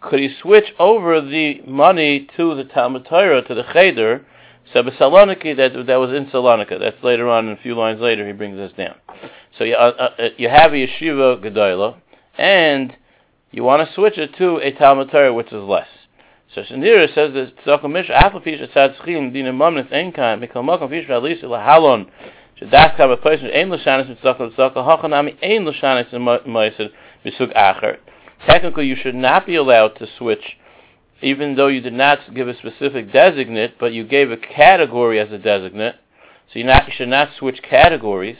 could 0.00 0.20
he 0.20 0.34
switch 0.40 0.72
over 0.78 1.20
the 1.20 1.60
money 1.66 2.28
to 2.36 2.54
the 2.54 2.64
Talmud 2.64 3.06
Torah, 3.08 3.42
to 3.42 3.54
the 3.54 3.64
Cheder, 3.72 4.24
so 4.72 4.82
Saloniki, 4.82 5.56
that, 5.56 5.86
that 5.86 5.96
was 5.96 6.12
in 6.12 6.26
Salonika. 6.26 6.78
That's 6.78 7.02
later 7.02 7.28
on, 7.28 7.48
a 7.48 7.56
few 7.56 7.74
lines 7.74 8.00
later, 8.00 8.26
he 8.26 8.32
brings 8.32 8.56
this 8.56 8.72
down. 8.76 8.96
So 9.56 9.64
you, 9.64 9.74
uh, 9.74 10.10
uh, 10.18 10.28
you 10.36 10.48
have 10.48 10.72
a 10.72 10.86
yeshiva 10.86 11.42
gedola, 11.42 11.96
and 12.36 12.94
you 13.50 13.64
want 13.64 13.88
to 13.88 13.94
switch 13.94 14.18
it 14.18 14.36
to 14.36 14.56
a 14.58 14.72
Talmud 14.72 15.10
Torah, 15.10 15.32
which 15.32 15.48
is 15.48 15.62
less. 15.62 15.88
So 16.54 16.62
Shanira 16.62 17.14
says 17.14 17.34
that 17.34 17.52
Tzedakah 17.64 17.90
Mish 17.90 18.08
Apple 18.08 18.40
Fish 18.40 18.58
Tzad 18.58 18.96
Tzchim 18.96 19.34
Dina 19.34 19.52
Mamnis 19.52 19.92
Ein 19.92 20.12
Kain 20.12 20.40
Mikal 20.40 20.64
Makam 20.64 20.88
Fish 20.88 21.06
V'Alisa 21.06 21.44
Lahalon 21.44 22.08
Shedas 22.58 22.96
Kav 22.96 23.14
Apoyis 23.14 23.44
Ein 23.54 23.68
Lashanis 23.68 24.08
Mitzakah 24.16 24.54
Tzedakah 24.54 25.02
Hachanami 25.02 25.36
Ein 25.42 25.66
Lashanis 25.66 26.10
Moisid 26.46 26.90
Misug 27.24 27.54
Acher. 27.54 27.98
Technically, 28.46 28.86
you 28.86 28.96
should 28.96 29.14
not 29.14 29.44
be 29.44 29.56
allowed 29.56 29.96
to 29.98 30.06
switch, 30.16 30.56
even 31.20 31.56
though 31.56 31.66
you 31.66 31.82
did 31.82 31.92
not 31.92 32.34
give 32.34 32.48
a 32.48 32.56
specific 32.56 33.12
designate, 33.12 33.74
but 33.78 33.92
you 33.92 34.04
gave 34.04 34.30
a 34.30 34.36
category 34.36 35.20
as 35.20 35.30
a 35.30 35.38
designate. 35.38 35.96
So 36.52 36.60
you, 36.60 36.64
not, 36.64 36.86
you 36.86 36.94
should 36.96 37.08
not 37.08 37.30
switch 37.38 37.60
categories. 37.68 38.38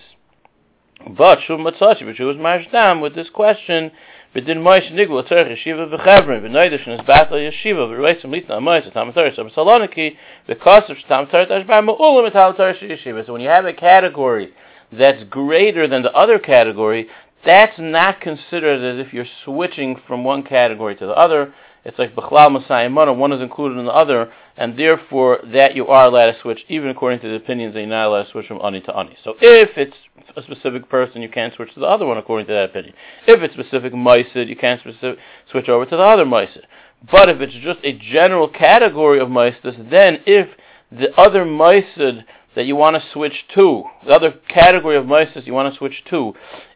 But 1.07 1.41
Shul 1.47 1.59
Matzashi, 1.59 2.07
which 2.07 2.19
was 2.21 2.37
Majdam 2.37 3.03
with 3.03 3.15
this 3.15 3.29
question, 3.29 3.91
B'din 4.35 4.59
Moish 4.59 4.93
Nigla 4.93 5.27
Tzarech 5.27 5.57
Yeshiva 5.57 5.91
B'Chevron 5.91 6.43
B'Noidish 6.43 6.87
and 6.87 6.99
his 6.99 7.07
battle 7.07 7.39
Yeshiva 7.39 7.89
B'Reisim 7.89 8.27
Litna 8.27 8.61
Moish 8.61 8.93
Tam 8.93 9.11
Torah 9.13 9.35
Shem 9.35 9.49
Saloniki 9.51 10.17
because 10.47 10.83
of 10.91 10.99
Tam 11.09 11.27
Torah 11.29 11.47
Tashbar 11.47 11.89
Ma'ulam 11.89 12.31
Tam 12.31 12.55
Torah 12.55 12.75
Yeshiva. 12.79 13.25
So 13.25 13.33
when 13.33 13.41
you 13.41 13.49
have 13.49 13.65
a 13.65 13.73
category 13.73 14.53
that's 14.93 15.25
greater 15.25 15.89
than 15.89 16.03
the 16.03 16.13
other 16.13 16.39
category, 16.39 17.09
that's 17.47 17.79
not 17.79 18.21
considered 18.21 18.83
as 18.83 19.07
if 19.07 19.15
you're 19.15 19.25
switching 19.45 19.97
from 20.07 20.25
one 20.25 20.43
category 20.43 20.95
to 20.97 21.07
the 21.07 21.13
other. 21.13 21.55
It's 21.85 21.99
like 21.99 22.15
B'chlal 22.15 22.57
Masayim 22.57 22.93
Mana, 22.93 23.13
one 23.13 23.33
is 23.33 23.41
included 23.41 23.79
in 23.79 23.87
the 23.87 23.93
other, 23.93 24.33
and 24.57 24.79
therefore 24.79 25.39
that 25.53 25.77
you 25.77 25.87
are 25.87 26.07
allowed 26.07 26.33
to 26.33 26.41
switch, 26.41 26.61
even 26.69 26.89
according 26.91 27.21
to 27.21 27.29
the 27.29 27.37
opinions 27.37 27.75
that 27.75 27.81
you're 27.81 27.89
not 27.89 28.07
allowed 28.07 28.25
to 28.25 28.31
switch 28.31 28.47
from 28.47 28.61
ani 28.63 28.81
to 28.83 28.97
ani. 28.97 29.17
So 29.23 29.35
if 29.41 29.77
it's 29.77 29.97
a 30.37 30.43
specific 30.43 30.89
person, 30.89 31.23
you 31.23 31.29
can't 31.29 31.55
switch 31.55 31.73
to 31.75 31.81
the 31.81 31.87
other 31.87 32.07
one 32.07 32.19
according 32.19 32.47
to 32.49 32.53
that 32.53 32.71
opinion. 32.71 32.95
If 33.27 33.43
it's 33.43 33.55
specific 33.55 33.93
Maisid, 33.93 34.49
you 34.49 34.57
can't 34.57 34.81
specific, 34.81 35.19
switch 35.51 35.69
over 35.69 35.85
to 35.85 35.97
the 35.97 36.03
other 36.03 36.25
Maisid. 36.25 36.65
But 37.11 37.29
if 37.29 37.41
it's 37.41 37.55
just 37.55 37.79
a 37.85 37.93
general 37.93 38.49
category 38.49 39.21
of 39.21 39.29
Maisid, 39.29 39.91
then 39.91 40.19
if 40.27 40.49
the 40.91 41.15
other 41.19 41.45
Maisid 41.45 42.25
that 42.57 42.67
you 42.67 42.75
want 42.75 42.97
to 42.97 43.03
switch 43.13 43.45
to, 43.55 43.85
the 44.05 44.13
other 44.13 44.35
category 44.49 44.97
of 44.97 45.05
Maisid 45.05 45.47
you 45.47 45.53
want 45.53 45.73
to 45.73 45.79
switch 45.79 46.03
to, 46.11 46.35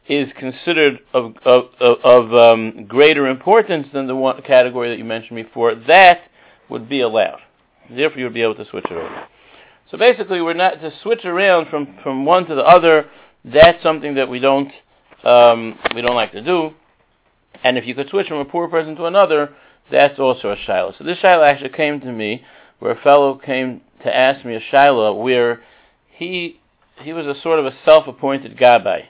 is 0.08 0.28
considered 0.38 1.00
of, 1.14 1.34
of, 1.44 1.66
of 1.80 2.34
um, 2.34 2.86
greater 2.86 3.26
importance 3.28 3.88
than 3.92 4.06
the 4.06 4.16
one 4.16 4.42
category 4.42 4.88
that 4.90 4.98
you 4.98 5.04
mentioned 5.04 5.36
before, 5.36 5.74
that 5.74 6.22
would 6.68 6.88
be 6.88 7.00
allowed. 7.00 7.40
Therefore, 7.88 8.18
you 8.18 8.24
would 8.24 8.34
be 8.34 8.42
able 8.42 8.56
to 8.56 8.68
switch 8.68 8.84
it 8.86 8.92
over. 8.92 9.26
So 9.90 9.98
basically, 9.98 10.40
we're 10.40 10.54
not 10.54 10.80
to 10.80 10.92
switch 11.02 11.24
around 11.24 11.68
from, 11.68 11.98
from 12.02 12.24
one 12.24 12.46
to 12.46 12.54
the 12.54 12.62
other. 12.62 13.06
That's 13.44 13.82
something 13.82 14.14
that 14.14 14.28
we 14.28 14.40
don't 14.40 14.72
um, 15.24 15.78
we 15.94 16.02
don't 16.02 16.16
like 16.16 16.32
to 16.32 16.42
do. 16.42 16.70
And 17.64 17.78
if 17.78 17.86
you 17.86 17.94
could 17.94 18.08
switch 18.08 18.28
from 18.28 18.38
a 18.38 18.44
poor 18.44 18.68
person 18.68 18.96
to 18.96 19.04
another, 19.04 19.54
that's 19.90 20.18
also 20.18 20.50
a 20.50 20.56
shiloh. 20.56 20.94
So 20.98 21.04
this 21.04 21.18
shiloh 21.18 21.44
actually 21.44 21.70
came 21.70 22.00
to 22.00 22.12
me, 22.12 22.44
where 22.78 22.92
a 22.92 23.00
fellow 23.00 23.36
came 23.36 23.82
to 24.02 24.16
ask 24.16 24.44
me 24.44 24.56
a 24.56 24.60
shiloh 24.60 25.14
where 25.14 25.62
he 26.10 26.58
he 27.00 27.12
was 27.12 27.26
a 27.26 27.40
sort 27.40 27.58
of 27.58 27.66
a 27.66 27.74
self-appointed 27.84 28.56
gabbai. 28.56 29.04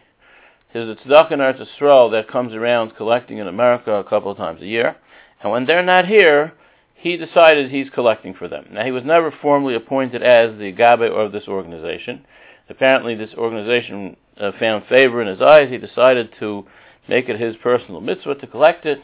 There's 0.73 0.88
a 0.88 1.00
tzedakah 1.07 1.33
in 1.33 1.38
Eretz 1.41 2.11
that 2.12 2.29
comes 2.29 2.55
around 2.55 2.97
collecting 2.97 3.38
in 3.38 3.47
America 3.47 3.93
a 3.93 4.05
couple 4.05 4.31
of 4.31 4.38
times 4.38 4.62
a 4.62 4.67
year, 4.67 4.97
and 5.43 5.52
when 5.52 5.67
they're 5.67 5.83
not 5.83 6.07
here, 6.07 6.52
he 6.95 7.17
decided 7.17 7.71
he's 7.71 7.91
collecting 7.91 8.33
for 8.33 8.49
them. 8.49 8.69
Now, 8.71 8.85
he 8.85 8.93
was 8.93 9.05
never 9.05 9.33
formally 9.43 9.75
appointed 9.75 10.23
as 10.23 10.57
the 10.59 10.71
gabe 10.71 11.02
of 11.02 11.33
this 11.33 11.49
organization. 11.49 12.25
Apparently, 12.69 13.14
this 13.14 13.35
organization 13.35 14.17
uh, 14.38 14.52
found 14.59 14.87
favor 14.87 15.21
in 15.21 15.26
his 15.26 15.43
eyes. 15.43 15.69
He 15.69 15.79
decided 15.79 16.31
to 16.38 16.64
make 17.09 17.29
it 17.29 17.41
his 17.41 17.57
personal 17.57 18.00
mitzvah 18.00 18.37
to 18.37 18.47
collect 18.47 18.87
it. 18.87 19.00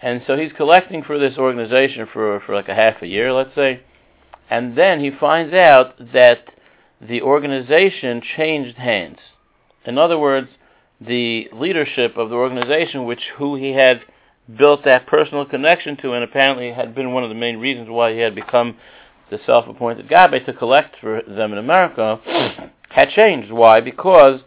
And 0.00 0.22
so 0.26 0.36
he's 0.36 0.52
collecting 0.56 1.02
for 1.02 1.18
this 1.18 1.36
organization 1.36 2.08
for, 2.10 2.40
for 2.40 2.54
like 2.54 2.68
a 2.68 2.74
half 2.74 3.02
a 3.02 3.06
year, 3.06 3.32
let's 3.32 3.54
say. 3.54 3.82
And 4.48 4.76
then 4.76 5.00
he 5.00 5.10
finds 5.10 5.52
out 5.52 5.94
that 6.12 6.38
the 7.00 7.20
organization 7.20 8.22
changed 8.36 8.78
hands. 8.78 9.18
In 9.84 9.98
other 9.98 10.18
words, 10.18 10.48
the 11.00 11.48
leadership 11.52 12.16
of 12.16 12.28
the 12.28 12.36
organization, 12.36 13.04
which 13.04 13.22
who 13.36 13.56
he 13.56 13.72
had 13.72 14.02
built 14.58 14.84
that 14.84 15.06
personal 15.06 15.46
connection 15.46 15.96
to, 15.98 16.12
and 16.12 16.24
apparently 16.24 16.72
had 16.72 16.94
been 16.94 17.12
one 17.12 17.22
of 17.22 17.28
the 17.28 17.34
main 17.34 17.58
reasons 17.58 17.88
why 17.88 18.12
he 18.12 18.18
had 18.18 18.34
become 18.34 18.76
the 19.30 19.38
self-appointed 19.46 20.08
Gabe 20.08 20.44
to 20.44 20.52
collect 20.52 20.96
for 21.00 21.22
them 21.22 21.52
in 21.52 21.58
America, 21.58 22.20
had 22.90 23.10
changed. 23.10 23.52
Why? 23.52 23.80
Because 23.80 24.40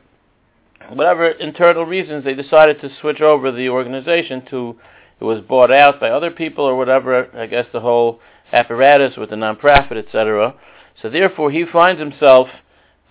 whatever 0.90 1.28
internal 1.28 1.86
reasons, 1.86 2.26
they 2.26 2.34
decided 2.34 2.82
to 2.82 2.90
switch 3.00 3.22
over 3.22 3.52
the 3.52 3.70
organization 3.70 4.46
to 4.50 4.78
it 5.20 5.24
was 5.24 5.40
bought 5.40 5.72
out 5.72 6.02
by 6.02 6.10
other 6.10 6.32
people 6.32 6.66
or 6.66 6.76
whatever. 6.76 7.30
I 7.34 7.46
guess 7.46 7.66
the 7.72 7.80
whole 7.80 8.20
apparatus 8.52 9.16
with 9.16 9.30
the 9.30 9.38
nonprofit, 9.38 9.98
etc. 9.98 10.54
So 11.02 11.10
therefore, 11.10 11.50
he 11.50 11.66
finds 11.66 12.02
himself 12.02 12.50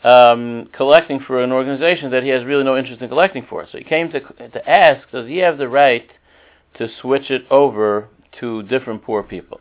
um, 0.04 0.68
collecting 0.72 1.20
for 1.20 1.42
an 1.42 1.52
organization 1.52 2.10
that 2.10 2.22
he 2.22 2.30
has 2.30 2.44
really 2.44 2.64
no 2.64 2.76
interest 2.76 3.02
in 3.02 3.08
collecting 3.08 3.46
for. 3.48 3.66
So 3.70 3.78
he 3.78 3.84
came 3.84 4.10
to 4.10 4.20
to 4.20 4.68
ask, 4.68 5.10
does 5.10 5.28
he 5.28 5.38
have 5.38 5.58
the 5.58 5.68
right 5.68 6.08
to 6.74 6.88
switch 7.00 7.30
it 7.30 7.42
over 7.50 8.08
to 8.40 8.62
different 8.64 9.04
poor 9.04 9.22
people? 9.22 9.60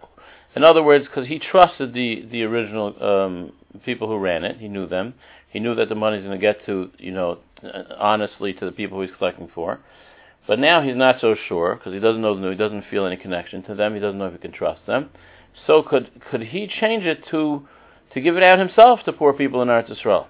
In 0.56 0.64
other 0.64 0.84
words, 0.84 1.06
because 1.06 1.28
he 1.28 1.40
trusted 1.40 1.94
the 1.94 2.26
the 2.32 2.44
original 2.44 3.04
um, 3.04 3.52
people 3.86 4.08
who 4.08 4.18
ran 4.18 4.44
it, 4.44 4.58
he 4.58 4.68
knew 4.68 4.88
them. 4.88 5.14
He 5.50 5.60
knew 5.60 5.76
that 5.76 5.90
the 5.90 5.96
money's 5.96 6.24
going 6.24 6.38
to 6.38 6.42
get 6.42 6.66
to 6.66 6.90
you 6.98 7.12
know 7.12 7.40
honestly 7.98 8.54
to 8.54 8.66
the 8.66 8.72
people 8.72 9.02
he's 9.02 9.12
collecting 9.18 9.50
for. 9.54 9.80
But 10.48 10.58
now 10.58 10.82
he's 10.82 10.96
not 10.96 11.22
so 11.22 11.36
sure 11.48 11.76
because 11.76 11.94
he 11.94 12.00
doesn't 12.00 12.22
know 12.22 12.50
he 12.50 12.58
doesn't 12.58 12.86
feel 12.90 13.06
any 13.06 13.16
connection 13.18 13.62
to 13.64 13.76
them. 13.76 13.94
He 13.94 14.00
doesn't 14.00 14.18
know 14.18 14.26
if 14.26 14.34
he 14.34 14.40
can 14.40 14.52
trust 14.52 14.86
them. 14.88 15.12
So 15.68 15.84
could 15.84 16.10
could 16.30 16.42
he 16.42 16.68
change 16.68 17.04
it 17.06 17.24
to 17.30 17.68
to 18.14 18.22
give 18.22 18.38
it 18.38 18.44
out 18.44 18.60
himself 18.60 19.02
to 19.06 19.14
poor 19.14 19.34
people 19.34 19.62
in 19.62 19.68
Eretz 19.68 19.90
Yisrael. 19.90 20.26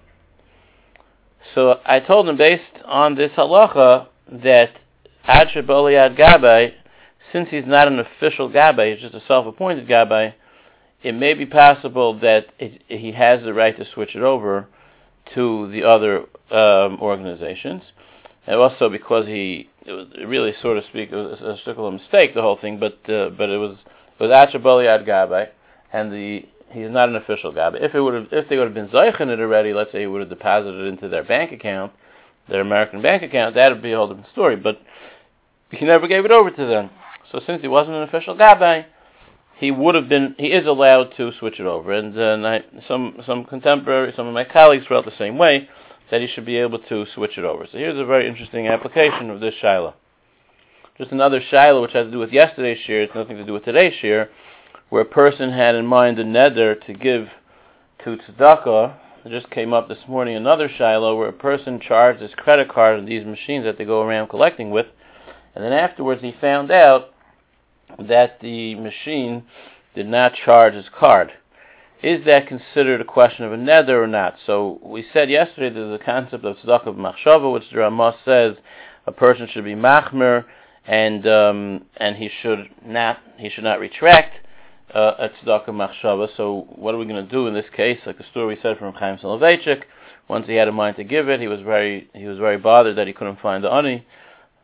So 1.54 1.80
I 1.86 2.00
told 2.00 2.30
him, 2.30 2.38
based 2.38 2.64
on 2.86 3.16
this 3.16 3.32
halacha, 3.32 4.08
that 4.32 4.72
Ad 5.26 5.48
Ad 5.56 6.16
Gabbai, 6.16 6.74
since 7.32 7.50
he's 7.50 7.66
not 7.66 7.88
an 7.88 8.00
official 8.00 8.50
Gabbai, 8.50 8.94
he's 8.94 9.02
just 9.02 9.16
a 9.16 9.26
self-appointed 9.28 9.88
Gabbai, 9.88 10.34
it 11.04 11.14
may 11.14 11.34
be 11.34 11.46
possible 11.46 12.20
that 12.20 12.48
it, 12.60 12.82
he 12.88 13.12
has 13.14 13.44
the 13.44 13.54
right 13.54 13.76
to 13.78 13.86
switch 13.94 14.16
it 14.16 14.22
over 14.22 14.68
to 15.34 15.70
the 15.72 15.84
other 15.84 16.20
um, 16.52 17.00
organizations. 17.02 17.84
And 18.48 18.60
also 18.60 18.90
because 18.90 19.28
he, 19.28 19.70
it 19.86 19.92
was 19.92 20.08
really, 20.26 20.54
so 20.62 20.74
to 20.74 20.82
speak, 20.90 21.12
it 21.12 21.16
was 21.16 21.40
a, 21.66 21.72
a 21.72 21.92
mistake, 21.92 22.34
the 22.34 22.42
whole 22.42 22.58
thing, 22.58 22.80
but 22.80 22.94
uh, 23.10 23.30
but 23.30 23.50
it 23.50 23.58
was 23.58 23.78
it 24.20 24.24
was 24.24 24.32
Ad 24.32 25.06
Gabbai, 25.06 25.50
and 25.94 26.12
the 26.12 26.46
he's 26.72 26.90
not 26.90 27.10
an 27.10 27.16
official 27.16 27.52
guy. 27.52 27.70
But 27.70 27.84
if 27.84 27.94
it 27.94 28.02
would 28.02 28.14
have, 28.14 28.28
if 28.32 28.50
they 28.50 28.58
would 28.58 28.66
have 28.66 28.74
been 28.74 28.90
zeichen 28.90 29.30
it 29.30 29.40
already, 29.40 29.74
let's 29.74 29.92
say 29.92 30.02
he 30.02 30.08
would 30.08 30.22
have 30.22 30.30
deposited 30.30 30.86
it 30.86 30.88
into 30.88 31.08
their 31.08 31.24
bank 31.24 31.52
account, 31.52 31.94
their 32.50 32.62
American 32.62 33.02
bank 33.02 33.24
account, 33.24 33.56
that 33.56 33.70
would 33.70 33.82
be 33.82 33.92
a 33.92 33.98
whole 33.98 34.08
different 34.08 34.32
story. 34.32 34.56
But 34.56 34.80
he 35.70 35.86
never 35.86 36.08
gave 36.08 36.26
it 36.26 36.32
over 36.32 36.52
to 36.52 36.66
them. 36.66 36.90
So 37.32 37.40
since 37.46 37.62
he 37.62 37.68
wasn't 37.68 37.96
an 37.96 38.04
official 38.04 38.36
gabbai, 38.36 38.86
he 39.58 39.72
would 39.72 39.96
have 39.96 40.10
been, 40.10 40.36
he 40.38 40.48
is 40.48 40.66
allowed 40.66 41.14
to 41.18 41.32
switch 41.40 41.60
it 41.60 41.66
over. 41.66 41.94
And 41.94 42.18
uh, 42.18 42.60
some 42.88 43.22
some 43.26 43.46
contemporary, 43.46 44.14
some 44.16 44.28
of 44.28 44.34
my 44.34 44.44
colleagues 44.44 44.88
felt 44.88 45.06
the 45.06 45.18
same 45.18 45.38
way 45.38 45.70
that 46.10 46.22
he 46.22 46.28
should 46.28 46.46
be 46.46 46.58
able 46.58 46.80
to 46.80 47.06
switch 47.14 47.38
it 47.38 47.46
over. 47.46 47.68
So 47.72 47.78
here's 47.78 48.00
a 48.00 48.06
very 48.06 48.28
interesting 48.28 48.68
application 48.68 49.30
of 49.30 49.40
this 49.40 49.54
shiloh. 49.62 49.94
Just 50.98 51.12
another 51.12 51.42
shiloh 51.50 51.82
which 51.82 51.94
has 51.94 52.08
to 52.08 52.12
do 52.12 52.20
with 52.20 52.32
yesterday's 52.32 52.80
shir. 52.86 53.02
It's 53.04 53.16
nothing 53.16 53.38
to 53.38 53.46
do 53.46 53.54
with 53.54 53.64
today's 53.64 53.94
shir 54.02 54.30
where 54.92 55.04
a 55.04 55.06
person 55.06 55.54
had 55.54 55.74
in 55.74 55.86
mind 55.86 56.20
a 56.20 56.24
neder 56.24 56.76
to 56.86 56.94
give 56.94 57.30
to 58.04 58.18
tzedakah. 58.18 58.94
It 59.24 59.30
just 59.30 59.50
came 59.50 59.74
up 59.74 59.88
this 59.88 60.06
morning 60.06 60.36
another 60.36 60.70
shiloh 60.70 61.16
where 61.16 61.30
a 61.30 61.34
person 61.34 61.80
charged 61.80 62.22
his 62.22 62.34
credit 62.36 62.68
card 62.70 63.00
on 63.00 63.06
these 63.06 63.26
machines 63.26 63.64
that 63.64 63.78
they 63.78 63.86
go 63.86 64.02
around 64.02 64.28
collecting 64.28 64.70
with, 64.70 64.88
and 65.56 65.64
then 65.64 65.72
afterwards 65.72 66.22
he 66.22 66.36
found 66.42 66.72
out 66.72 67.14
that 68.00 68.42
the 68.42 68.76
machine 68.76 69.44
did 69.96 70.08
not 70.08 70.34
charge 70.34 70.74
his 70.74 70.90
card. 70.94 71.32
Is 72.04 72.26
that 72.26 72.48
considered 72.48 73.00
a 73.00 73.06
question 73.06 73.46
of 73.46 73.54
a 73.54 73.58
neder 73.58 74.04
or 74.04 74.08
not? 74.08 74.36
So 74.46 74.82
we 74.84 75.06
said 75.14 75.30
yesterday 75.30 75.74
there's 75.74 76.02
a 76.02 76.04
concept 76.04 76.44
of 76.44 76.58
tzedakah 76.58 76.98
machshava, 76.98 77.54
which 77.54 77.70
the 77.72 77.78
Ramah 77.78 78.18
says 78.26 78.58
a 79.08 79.14
person 79.14 79.48
should 79.50 79.64
be 79.64 79.74
machmer 79.74 80.44
and 80.86 81.26
um, 81.28 81.86
and 81.96 82.18
he 82.18 82.30
should 82.42 82.70
not 82.86 83.20
he 83.38 83.50
should 83.50 83.64
not 83.64 83.80
retract 83.80 84.41
uh, 84.94 85.14
at 85.20 85.34
tzedakah 85.36 85.70
machshava. 85.70 86.28
So 86.36 86.68
what 86.70 86.94
are 86.94 86.98
we 86.98 87.06
going 87.06 87.24
to 87.26 87.32
do 87.32 87.48
in 87.48 87.54
this 87.54 87.66
case? 87.76 88.00
Like 88.06 88.18
the 88.18 88.26
story 88.32 88.56
we 88.56 88.62
said 88.62 88.78
from 88.78 88.94
Chaim 88.94 89.18
Soloveitchik, 89.18 89.84
once 90.28 90.48
he 90.48 90.56
had 90.56 90.68
a 90.68 90.72
mind 90.72 90.96
to 90.98 91.04
give 91.04 91.30
it, 91.30 91.40
he 91.40 91.48
was 91.48 91.62
very 91.62 92.10
he 92.14 92.26
was 92.26 92.38
very 92.38 92.58
bothered 92.58 92.98
that 92.98 93.08
he 93.08 93.14
couldn't 93.14 93.40
find 93.40 93.64
the 93.64 93.72
ani. 93.72 94.06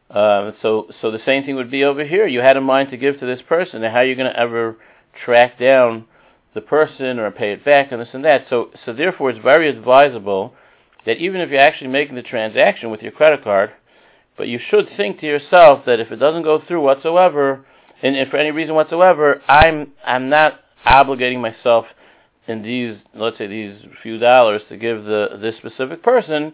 Um, 0.10 0.54
so 0.62 0.88
so 1.02 1.12
the 1.12 1.20
same 1.26 1.44
thing 1.44 1.56
would 1.56 1.72
be 1.72 1.84
over 1.84 2.06
here. 2.06 2.28
You 2.28 2.40
had 2.40 2.58
a 2.58 2.62
mind 2.62 2.92
to 2.92 2.98
give 2.98 3.20
to 3.20 3.26
this 3.26 3.42
person, 3.48 3.84
and 3.84 3.92
how 3.94 4.00
are 4.00 4.06
you 4.06 4.16
going 4.16 4.32
to 4.32 4.40
ever 4.40 4.78
track 5.26 5.60
down 5.60 6.06
the 6.54 6.62
person 6.62 7.20
or 7.20 7.30
pay 7.32 7.52
it 7.52 7.66
back 7.66 7.92
and 7.92 8.02
this 8.02 8.10
and 8.14 8.24
that? 8.24 8.46
So 8.50 8.72
so 8.86 8.94
therefore, 8.94 9.30
it's 9.30 9.44
very 9.44 9.70
advisable 9.70 10.54
that 11.06 11.18
even 11.18 11.42
if 11.42 11.50
you're 11.50 11.60
actually 11.60 11.90
making 11.90 12.16
the 12.16 12.22
transaction 12.22 12.90
with 12.90 13.02
your 13.02 13.12
credit 13.12 13.44
card, 13.44 13.72
but 14.38 14.48
you 14.48 14.60
should 14.70 14.88
think 14.96 15.20
to 15.20 15.26
yourself 15.26 15.84
that 15.86 16.00
if 16.00 16.12
it 16.12 16.18
doesn't 16.18 16.44
go 16.44 16.62
through 16.66 16.82
whatsoever, 16.82 17.66
and, 18.02 18.16
and 18.16 18.30
for 18.30 18.38
any 18.38 18.52
reason 18.52 18.76
whatsoever, 18.76 19.42
I'm 19.48 19.94
I'm 20.06 20.30
not 20.30 20.60
obligating 20.86 21.40
myself 21.40 21.86
in 22.48 22.62
these 22.62 22.98
let's 23.14 23.38
say 23.38 23.48
these 23.48 23.78
few 24.02 24.18
dollars 24.18 24.62
to 24.70 24.78
give 24.78 25.04
the 25.04 25.38
this 25.42 25.56
specific 25.58 26.04
person 26.04 26.54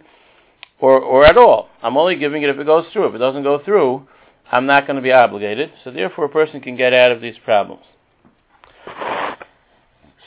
or 0.80 1.00
or 1.00 1.26
at 1.26 1.38
all. 1.38 1.70
I'm 1.82 1.98
only 1.98 2.16
giving 2.16 2.44
it 2.44 2.50
if 2.50 2.58
it 2.58 2.66
goes 2.66 2.86
through. 2.94 3.08
If 3.10 3.16
it 3.16 3.20
doesn't 3.20 3.44
go 3.44 3.64
through, 3.64 4.08
I'm 4.52 4.66
not 4.66 4.88
going 4.88 4.98
to 4.98 5.02
be 5.02 5.12
obligated. 5.12 5.72
So 5.84 5.92
therefore 5.92 6.26
a 6.26 6.30
person 6.30 6.62
can 6.62 6.76
get 6.76 6.94
out 6.94 7.12
of 7.12 7.22
these 7.22 7.36
problems. 7.44 7.84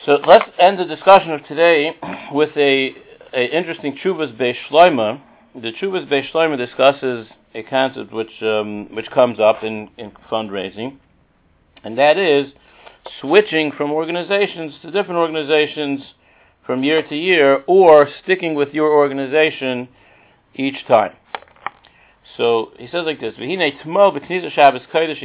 So 0.04 0.20
let's 0.26 0.48
end 0.58 0.78
the 0.78 0.84
discussion 0.84 1.32
of 1.32 1.44
today 1.46 1.96
with 2.32 2.56
a, 2.56 2.94
a 3.32 3.56
interesting 3.56 3.98
Chuvas 4.04 4.36
Beis. 4.38 4.56
The 5.54 5.72
Chuvas 5.80 6.08
Beis 6.08 6.56
discusses 6.58 7.26
a 7.54 7.62
concept 7.62 8.12
which 8.12 8.42
um, 8.42 8.94
which 8.94 9.10
comes 9.10 9.40
up 9.40 9.64
in, 9.64 9.88
in 9.96 10.12
fundraising, 10.30 10.98
and 11.86 11.96
that 11.98 12.18
is 12.18 12.52
switching 13.20 13.70
from 13.70 13.92
organizations 13.92 14.74
to 14.82 14.90
different 14.90 15.18
organizations 15.18 16.00
from 16.66 16.82
year 16.82 17.00
to 17.00 17.14
year, 17.14 17.62
or 17.68 18.08
sticking 18.24 18.56
with 18.56 18.74
your 18.74 18.90
organization 18.92 19.86
each 20.56 20.84
time. 20.88 21.12
So 22.36 22.72
he 22.76 22.88
says 22.88 23.04
like 23.06 23.20
this: 23.20 23.36
"V'hinei 23.36 23.80
b'knisa 24.10 24.50
Shabbos 24.50 24.82
kodesh 24.92 25.22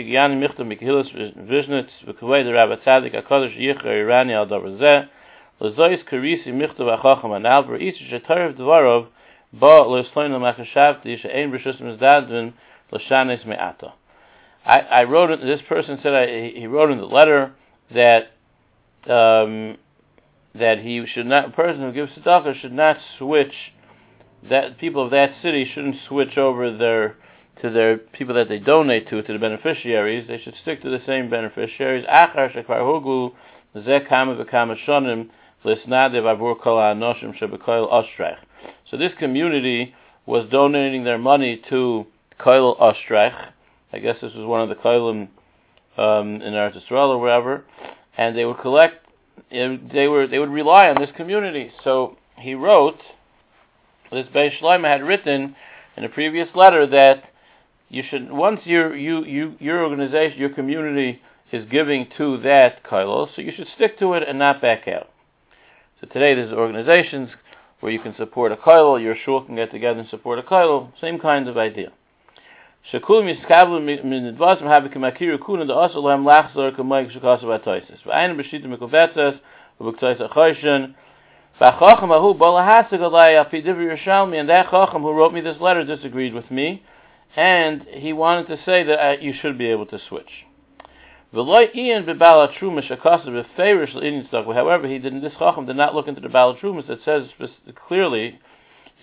HaKadosh 3.12 3.58
Yichar 3.60 3.84
Irani 3.84 4.34
al 4.34 4.46
zeh 4.77 5.08
ba 9.51 9.82
l'machashavti 10.38 11.18
mizdadvin 11.82 12.53
l'shanes 12.91 13.46
me'ata." 13.48 13.94
I, 14.65 14.80
I 14.80 15.03
wrote 15.06 15.32
it. 15.32 15.41
This 15.41 15.62
person 15.68 16.00
said 16.03 16.13
I, 16.13 16.50
he 16.51 16.68
wrote 16.68 16.91
in 16.91 16.98
the 16.98 17.06
letter 17.06 17.53
that 17.94 18.32
um, 19.10 19.77
that 20.56 20.80
he 20.80 21.06
should 21.08 21.25
not. 21.25 21.50
A 21.50 21.51
person 21.51 21.82
who 21.82 21.91
gives 21.91 22.12
tzedakah 22.13 22.60
should 22.62 22.74
not 22.74 22.98
switch 23.18 23.53
that 24.50 24.77
people 24.80 25.06
of 25.06 25.12
that 25.12 25.34
city 25.41 25.70
shouldn't 25.72 25.96
switch 26.08 26.38
over 26.38 26.75
their 26.75 27.15
to 27.62 27.70
their 27.70 27.98
people 27.98 28.36
that 28.36 28.50
they 28.50 28.60
donate 28.60 29.08
to 29.10 29.22
to 29.22 29.34
the 29.34 29.39
beneficiaries. 29.39 30.27
They 30.27 30.39
should 30.39 30.56
stick 30.62 30.82
to 30.82 30.89
the 30.89 31.01
same 31.06 31.30
beneficiaries. 31.30 32.06
Achar 32.06 32.51
shekvar. 32.53 33.32
So 38.89 38.98
this 38.98 39.12
community 39.20 39.96
was 40.25 40.50
donating 40.50 41.03
their 41.03 41.18
money 41.18 41.62
to 41.70 42.08
Koil 42.39 42.80
Ostrach. 42.80 43.51
I 43.94 44.00
guess 44.00 44.18
this 44.22 44.34
was 44.34 44.46
one 44.46 44.62
of 44.62 44.70
the 44.70 44.76
Koilim 44.76 45.28
um, 45.98 46.42
in 46.42 46.54
Eretz 46.54 46.82
Yisrael 46.82 47.10
or 47.10 47.20
wherever, 47.20 47.66
and 48.18 48.38
they 48.38 48.46
would 48.46 48.60
collect. 48.60 49.06
They 49.52 50.08
were 50.08 50.28
they 50.28 50.40
would 50.40 50.50
rely 50.50 50.90
on 50.90 51.02
this 51.02 51.12
community. 51.16 51.72
So 51.84 52.18
he 52.38 52.54
wrote 52.54 53.00
this 54.12 54.28
Beis 54.28 54.58
Shloima 54.60 54.88
had 54.88 55.04
written 55.04 55.56
in 55.98 56.04
a 56.04 56.10
previous 56.10 56.50
letter 56.56 56.88
that 56.88 57.24
you 57.90 58.04
should 58.10 58.32
once 58.32 58.62
your 58.66 58.96
you 58.96 59.26
you 59.26 59.56
your 59.60 59.84
organization 59.84 60.40
your 60.40 60.50
community 60.50 61.22
is 61.52 61.68
giving 61.70 62.08
to 62.18 62.38
that 62.38 62.84
kailo, 62.84 63.28
so 63.36 63.42
you 63.42 63.52
should 63.54 63.68
stick 63.76 64.00
to 64.00 64.14
it 64.14 64.24
and 64.28 64.40
not 64.40 64.62
back 64.62 64.88
out. 64.88 65.10
So 66.00 66.08
today 66.08 66.34
there's 66.34 66.54
organizations 66.54 67.30
where 67.82 67.92
you 67.92 68.00
can 68.00 68.16
support 68.16 68.52
a 68.52 68.56
kailo, 68.56 69.02
your 69.02 69.16
shul 69.16 69.44
can 69.44 69.56
get 69.56 69.72
together 69.72 70.00
and 70.00 70.10
support 70.10 70.40
a 70.40 70.44
kailo, 70.44 70.92
same 71.02 71.20
kind 71.20 71.50
of 71.50 71.58
idea. 71.58 71.92
Shakul 72.92 73.24
miskablu 73.24 73.82
min 73.84 74.36
advasim 74.36 74.68
habi 74.68 74.90
kamakiru 74.90 75.40
kuna 75.40 75.66
da 75.66 75.86
asal 75.86 76.02
lahem 76.02 76.24
lachzor 76.26 76.76
kamayk 76.76 77.12
shakasav 77.12 77.60
atoisis. 77.60 78.02
V'ayim 78.06 78.36
b'shita 78.40 78.66
mikuvetzes, 78.66 79.40
v'buktois 79.79 80.20
achoshen, 80.20 80.96
V'achacham 81.62 82.12
ahu 82.12 82.34
balahasig 82.34 83.00
alay 83.00 83.36
al 83.38 83.46
Yerushalmi, 83.46 84.40
and 84.40 84.50
that 84.50 84.72
chacham 84.72 85.03
who 85.03 85.14
wrote 85.14 85.32
me 85.32 85.42
this 85.42 85.62
letter 85.62 85.84
disagreed 85.84 86.34
with 86.34 86.50
me, 86.50 86.82
and 87.36 87.84
he 87.84 88.14
wanted 88.14 88.48
to 88.48 88.58
say 88.66 88.82
that 88.84 89.00
uh, 89.00 89.16
you 89.22 89.32
should 89.40 89.60
be 89.60 89.68
able 89.68 89.86
to 89.86 90.00
switch. 90.10 90.46
However, 91.34 91.68
he 94.88 94.98
didn't. 94.98 95.22
This 95.22 95.34
chacham 95.38 95.68
did 95.68 95.75
not 95.75 95.94
look 95.94 96.08
into 96.08 96.20
the 96.20 96.29
balatrumas 96.29 96.88
that 96.88 97.03
says 97.05 97.27
clearly, 97.88 98.40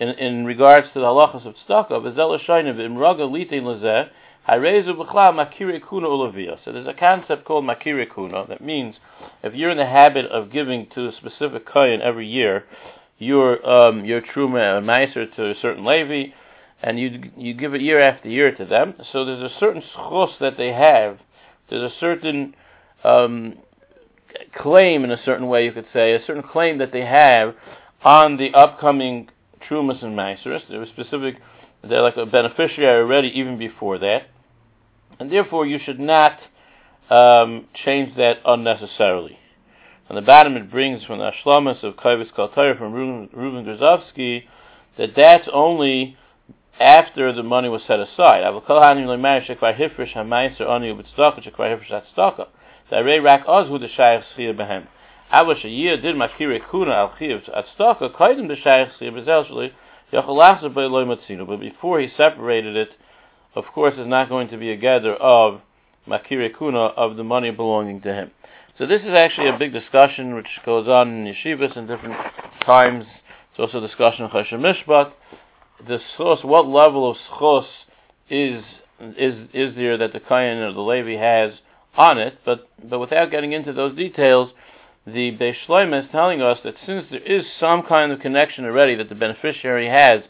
in, 0.00 0.08
in 0.11 0.44
regards 0.44 0.88
to 0.94 1.00
the 1.00 1.06
halachas 1.06 1.46
of 1.46 1.54
tzedakah, 1.68 2.02
lezeh 2.02 4.08
harezu 4.48 4.96
b'chla 4.96 5.34
makire 5.34 5.80
kuna 5.87 6.08
ulavia. 6.08 6.58
So 6.64 6.72
there's 6.72 6.87
a 6.87 6.94
concept 6.94 7.44
called 7.44 7.64
makire 7.64 8.06
kuna 8.12 8.46
that 8.48 8.62
means 8.62 8.96
if 9.42 9.54
you're 9.54 9.70
in 9.70 9.76
the 9.76 9.87
habit 9.87 10.26
of 10.26 10.50
giving 10.50 10.87
to 10.94 11.08
a 11.08 11.12
specific 11.12 11.66
kohen 11.66 12.00
every 12.00 12.26
year, 12.26 12.64
your 13.18 13.64
um, 13.68 14.04
your 14.04 14.20
truma 14.20 14.82
meiser 14.82 15.34
to 15.37 15.50
a 15.50 15.54
certain 15.61 15.84
levi, 15.84 16.32
and 16.82 16.98
you 16.98 17.30
you 17.37 17.54
give 17.54 17.74
it 17.74 17.80
year 17.80 18.00
after 18.00 18.28
year 18.28 18.54
to 18.54 18.64
them. 18.64 18.94
So 19.12 19.24
there's 19.24 19.42
a 19.42 19.54
certain 19.58 19.82
schos 19.94 20.38
that 20.40 20.56
they 20.56 20.72
have. 20.72 21.18
There's 21.68 21.92
a 21.92 21.94
certain 22.00 22.54
um, 23.04 23.58
claim, 24.56 25.04
in 25.04 25.11
a 25.11 25.22
certain 25.24 25.48
way, 25.48 25.64
you 25.64 25.72
could 25.72 25.87
say, 25.92 26.14
a 26.14 26.24
certain 26.24 26.42
claim 26.42 26.78
that 26.78 26.92
they 26.92 27.04
have 27.04 27.54
on 28.02 28.37
the 28.37 28.54
upcoming 28.54 29.28
trumas 29.61 30.03
and 30.03 30.16
meisers. 30.16 30.62
They're 30.68 30.87
specific. 30.87 31.37
They're 31.83 32.03
like 32.03 32.16
a 32.16 32.27
beneficiary 32.27 33.03
already, 33.03 33.29
even 33.29 33.59
before 33.59 33.99
that, 33.99 34.29
and 35.21 35.31
therefore 35.31 35.66
you 35.66 35.79
should 35.79 36.01
not 36.01 36.38
um, 37.11 37.66
change 37.85 38.16
that 38.16 38.38
unnecessarily. 38.44 39.38
On 40.11 40.16
the 40.16 40.23
bottom, 40.23 40.57
it 40.57 40.71
brings 40.71 41.05
from 41.05 41.18
the 41.18 41.31
Ashlamas 41.31 41.83
of 41.83 41.97
Kaivis 41.97 42.33
Kaltayr 42.33 42.79
from 42.79 42.92
Reuven 42.94 43.64
Grozovsky 43.64 44.44
that 44.97 45.14
that's 45.14 45.49
only 45.53 46.16
after 46.81 47.33
the 47.33 47.42
money 47.42 47.68
was 47.68 47.83
set 47.87 48.01
aside. 48.01 48.42
Rak 55.32 55.46
azhu 55.46 55.54
de 55.54 55.60
shayach 55.60 55.94
schir 55.94 55.98
behem. 55.98 56.00
Aber 56.00 56.02
did 56.02 56.16
makire 56.16 56.60
kuna 56.70 56.92
al 56.92 57.14
chiv 57.18 57.48
at 57.54 57.66
staka 57.78 58.10
kaidim 58.10 58.48
de 58.48 58.56
shayach 58.56 58.90
schir 58.98 59.12
bezel 59.12 59.44
shli 59.44 59.72
yachalachzer 60.12 60.74
by 60.74 60.84
loy. 60.84 61.04
But 61.46 61.60
before 61.60 62.00
he 62.00 62.08
separated 62.16 62.76
it, 62.76 62.90
of 63.54 63.64
course, 63.74 63.94
is 63.94 64.06
not 64.06 64.28
going 64.28 64.48
to 64.48 64.56
be 64.56 64.70
a 64.70 64.76
gather 64.76 65.14
of 65.14 65.60
makire 66.06 66.56
kuna 66.56 66.78
of 66.78 67.16
the 67.16 67.24
money 67.24 67.50
belonging 67.50 68.00
to 68.02 68.14
him. 68.14 68.30
So 68.78 68.86
this 68.86 69.02
is 69.02 69.08
actually 69.08 69.48
a 69.48 69.58
big 69.58 69.72
discussion 69.72 70.34
which 70.34 70.60
goes 70.64 70.86
on 70.86 71.26
in 71.26 71.34
yeshivas 71.34 71.76
in 71.76 71.86
different 71.86 72.16
times. 72.64 73.06
It's 73.50 73.58
also 73.58 73.78
a 73.82 73.86
discussion 73.88 74.24
of 74.24 74.30
Choshen 74.30 74.60
Mishpat. 74.60 75.12
The 75.86 76.00
schos, 76.16 76.44
what 76.44 76.66
level 76.66 77.10
of 77.10 77.16
schos 77.30 77.66
is 78.30 78.64
is 79.00 79.48
is 79.52 79.74
there 79.74 79.96
that 79.96 80.12
the 80.12 80.20
Kayan 80.20 80.58
or 80.58 80.72
the 80.72 80.80
Levi 80.80 81.16
has 81.16 81.54
on 81.96 82.18
it? 82.18 82.38
But 82.44 82.68
but 82.82 83.00
without 83.00 83.30
getting 83.30 83.52
into 83.52 83.72
those 83.72 83.96
details, 83.96 84.52
the 85.12 85.33
Beis 85.33 85.55
Shloim 85.66 85.99
is 85.99 86.11
telling 86.11 86.42
us 86.42 86.59
that 86.64 86.75
since 86.87 87.07
there 87.11 87.21
is 87.21 87.44
some 87.59 87.83
kind 87.83 88.12
of 88.12 88.21
connection 88.21 88.64
already 88.64 88.94
that 88.97 89.09
the 89.09 89.14
beneficiary 89.14 89.88
has, 89.88 90.23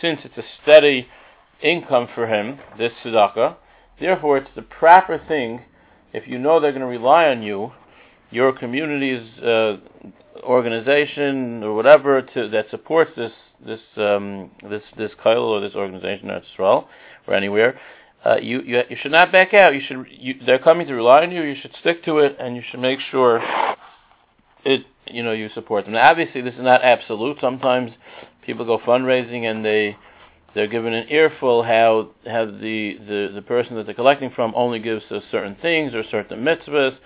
since 0.00 0.20
it's 0.24 0.36
a 0.38 0.44
steady 0.62 1.08
income 1.62 2.08
for 2.14 2.26
him, 2.26 2.58
this 2.78 2.92
tzedakah, 3.04 3.56
Therefore, 4.00 4.38
it's 4.38 4.50
the 4.56 4.62
proper 4.62 5.20
thing, 5.28 5.60
if 6.12 6.26
you 6.26 6.38
know 6.38 6.58
they're 6.58 6.72
going 6.72 6.80
to 6.80 6.86
rely 6.86 7.28
on 7.28 7.42
you, 7.42 7.72
your 8.30 8.52
community's 8.52 9.38
uh, 9.40 9.76
organization 10.42 11.62
or 11.62 11.74
whatever 11.74 12.22
to, 12.22 12.48
that 12.48 12.70
supports 12.70 13.10
this 13.16 13.32
this 13.64 13.80
um, 13.98 14.50
this 14.70 14.82
this 14.96 15.10
or 15.26 15.60
this 15.60 15.74
organization 15.74 16.30
at 16.30 16.42
Israel 16.50 16.88
or 17.26 17.34
anywhere, 17.34 17.78
uh, 18.24 18.36
you, 18.40 18.62
you 18.62 18.80
you 18.88 18.96
should 19.02 19.12
not 19.12 19.30
back 19.30 19.52
out. 19.52 19.74
You 19.74 19.82
should 19.86 20.06
you, 20.10 20.34
they're 20.46 20.58
coming 20.58 20.86
to 20.86 20.94
rely 20.94 21.22
on 21.22 21.30
you. 21.30 21.42
You 21.42 21.56
should 21.60 21.74
stick 21.78 22.02
to 22.04 22.18
it, 22.18 22.36
and 22.40 22.56
you 22.56 22.62
should 22.70 22.80
make 22.80 23.00
sure 23.10 23.42
it 24.64 24.86
you 25.06 25.22
know 25.22 25.32
you 25.32 25.48
support 25.54 25.84
them. 25.84 25.94
Now, 25.94 26.10
obviously, 26.10 26.40
this 26.40 26.54
is 26.54 26.62
not 26.62 26.82
absolute. 26.82 27.38
Sometimes 27.40 27.92
people 28.44 28.64
go 28.64 28.78
fundraising 28.78 29.44
and 29.44 29.64
they 29.64 29.96
they're 30.54 30.66
given 30.66 30.92
an 30.92 31.06
earful 31.08 31.62
how 31.62 32.10
how 32.26 32.46
the, 32.46 32.98
the, 32.98 33.30
the 33.34 33.42
person 33.42 33.76
that 33.76 33.86
they're 33.86 33.94
collecting 33.94 34.30
from 34.30 34.52
only 34.56 34.78
gives 34.78 35.04
us 35.10 35.22
certain 35.30 35.56
things 35.60 35.94
or 35.94 36.02
certain 36.10 36.44
mitzvahs. 36.44 36.96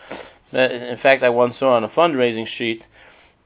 In 0.53 0.99
fact, 1.03 1.23
I 1.23 1.31
once 1.31 1.57
saw 1.59 1.75
on 1.75 1.85
a 1.85 1.89
fundraising 1.89 2.47
sheet 2.47 2.83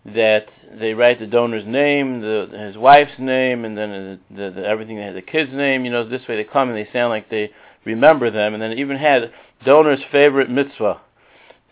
that 0.04 0.46
they 0.78 0.94
write 0.94 1.18
the 1.18 1.26
donor's 1.26 1.66
name, 1.66 2.20
the, 2.20 2.48
his 2.66 2.76
wife's 2.76 3.18
name, 3.18 3.64
and 3.64 3.76
then 3.76 4.20
the, 4.30 4.50
the, 4.50 4.66
everything. 4.66 4.96
They 4.96 5.04
had 5.04 5.16
the 5.16 5.22
kid's 5.22 5.52
name. 5.52 5.84
You 5.84 5.90
know, 5.90 6.08
this 6.08 6.28
way 6.28 6.36
they 6.36 6.44
come 6.44 6.68
and 6.68 6.76
they 6.76 6.88
sound 6.92 7.10
like 7.10 7.30
they 7.30 7.50
remember 7.84 8.30
them. 8.30 8.52
And 8.52 8.62
then 8.62 8.72
it 8.72 8.78
even 8.78 8.98
had 8.98 9.32
donor's 9.64 10.00
favorite 10.12 10.50
mitzvah. 10.50 11.00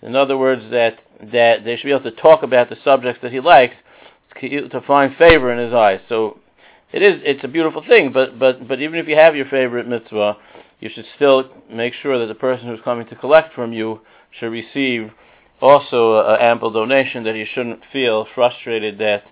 In 0.02 0.16
other 0.16 0.38
words, 0.38 0.62
that 0.70 0.98
that 1.20 1.64
they 1.64 1.76
should 1.76 1.86
be 1.86 1.92
able 1.92 2.02
to 2.02 2.10
talk 2.10 2.42
about 2.42 2.68
the 2.68 2.76
subjects 2.84 3.20
that 3.22 3.32
he 3.32 3.40
likes 3.40 3.74
to 4.40 4.82
find 4.86 5.16
favor 5.16 5.52
in 5.52 5.58
his 5.58 5.72
eyes. 5.72 6.00
So 6.08 6.38
it 6.92 7.02
is 7.02 7.20
it's 7.24 7.44
a 7.44 7.48
beautiful 7.48 7.82
thing. 7.86 8.12
But 8.12 8.38
but 8.38 8.66
but 8.66 8.80
even 8.80 8.98
if 8.98 9.08
you 9.08 9.16
have 9.16 9.36
your 9.36 9.46
favorite 9.46 9.88
mitzvah, 9.88 10.36
you 10.80 10.90
should 10.92 11.06
still 11.16 11.50
make 11.70 11.94
sure 11.94 12.18
that 12.18 12.26
the 12.26 12.34
person 12.34 12.68
who's 12.68 12.80
coming 12.84 13.06
to 13.08 13.16
collect 13.16 13.54
from 13.54 13.72
you 13.72 14.00
should 14.38 14.52
receive 14.52 15.10
also 15.60 16.18
an 16.20 16.40
ample 16.40 16.70
donation. 16.70 17.24
That 17.24 17.36
you 17.36 17.46
shouldn't 17.52 17.80
feel 17.92 18.26
frustrated 18.34 18.98
that 18.98 19.24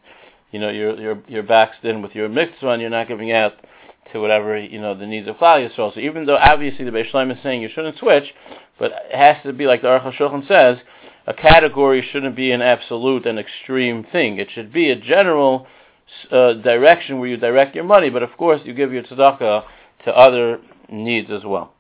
you 0.51 0.61
know 0.61 0.71
you're 0.71 1.23
you're 1.29 1.43
backed 1.43 1.85
in 1.85 2.03
with 2.03 2.15
your 2.15 2.29
mitzvah 2.29 2.71
and 2.71 2.81
you're 2.81 2.91
not 2.91 3.09
giving 3.09 3.31
out 3.33 3.53
to 4.13 4.21
whatever 4.21 4.59
you 4.59 4.81
know 4.81 4.95
the 4.95 5.07
needs 5.07 5.29
of 5.29 5.37
Klal 5.37 5.69
Yisrael. 5.69 5.93
So 5.95 6.01
even 6.01 6.27
though 6.27 6.37
obviously 6.37 6.85
the 6.85 6.91
Beis 6.91 7.11
Shlaim 7.11 7.31
is 7.31 7.43
saying 7.43 7.63
you 7.63 7.69
shouldn't 7.75 7.99
switch, 7.99 8.33
but 8.79 8.93
it 8.93 9.17
has 9.17 9.37
to 9.45 9.53
be 9.53 9.67
like 9.67 9.83
the 9.83 9.89
Aruch 9.89 10.15
HaShulchan 10.15 10.49
says, 10.49 10.79
a 11.27 11.35
category 11.35 12.07
shouldn't 12.13 12.37
be 12.37 12.53
an 12.53 12.63
absolute 12.63 13.27
and 13.27 13.39
extreme 13.39 14.05
thing. 14.05 14.39
It 14.39 14.49
should 14.55 14.73
be 14.73 14.91
a 14.91 14.97
general 14.97 15.67
uh, 16.31 16.55
direction 16.55 17.19
where 17.19 17.29
you 17.29 17.37
direct 17.37 17.75
your 17.75 17.85
money, 17.85 18.11
but 18.11 18.23
of 18.23 18.37
course 18.37 18.61
you 18.65 18.75
give 18.75 18.93
your 18.93 19.03
tzedakah 19.05 19.65
to 20.05 20.17
other 20.17 20.61
needs 20.91 21.31
as 21.31 21.45
well. 21.45 21.73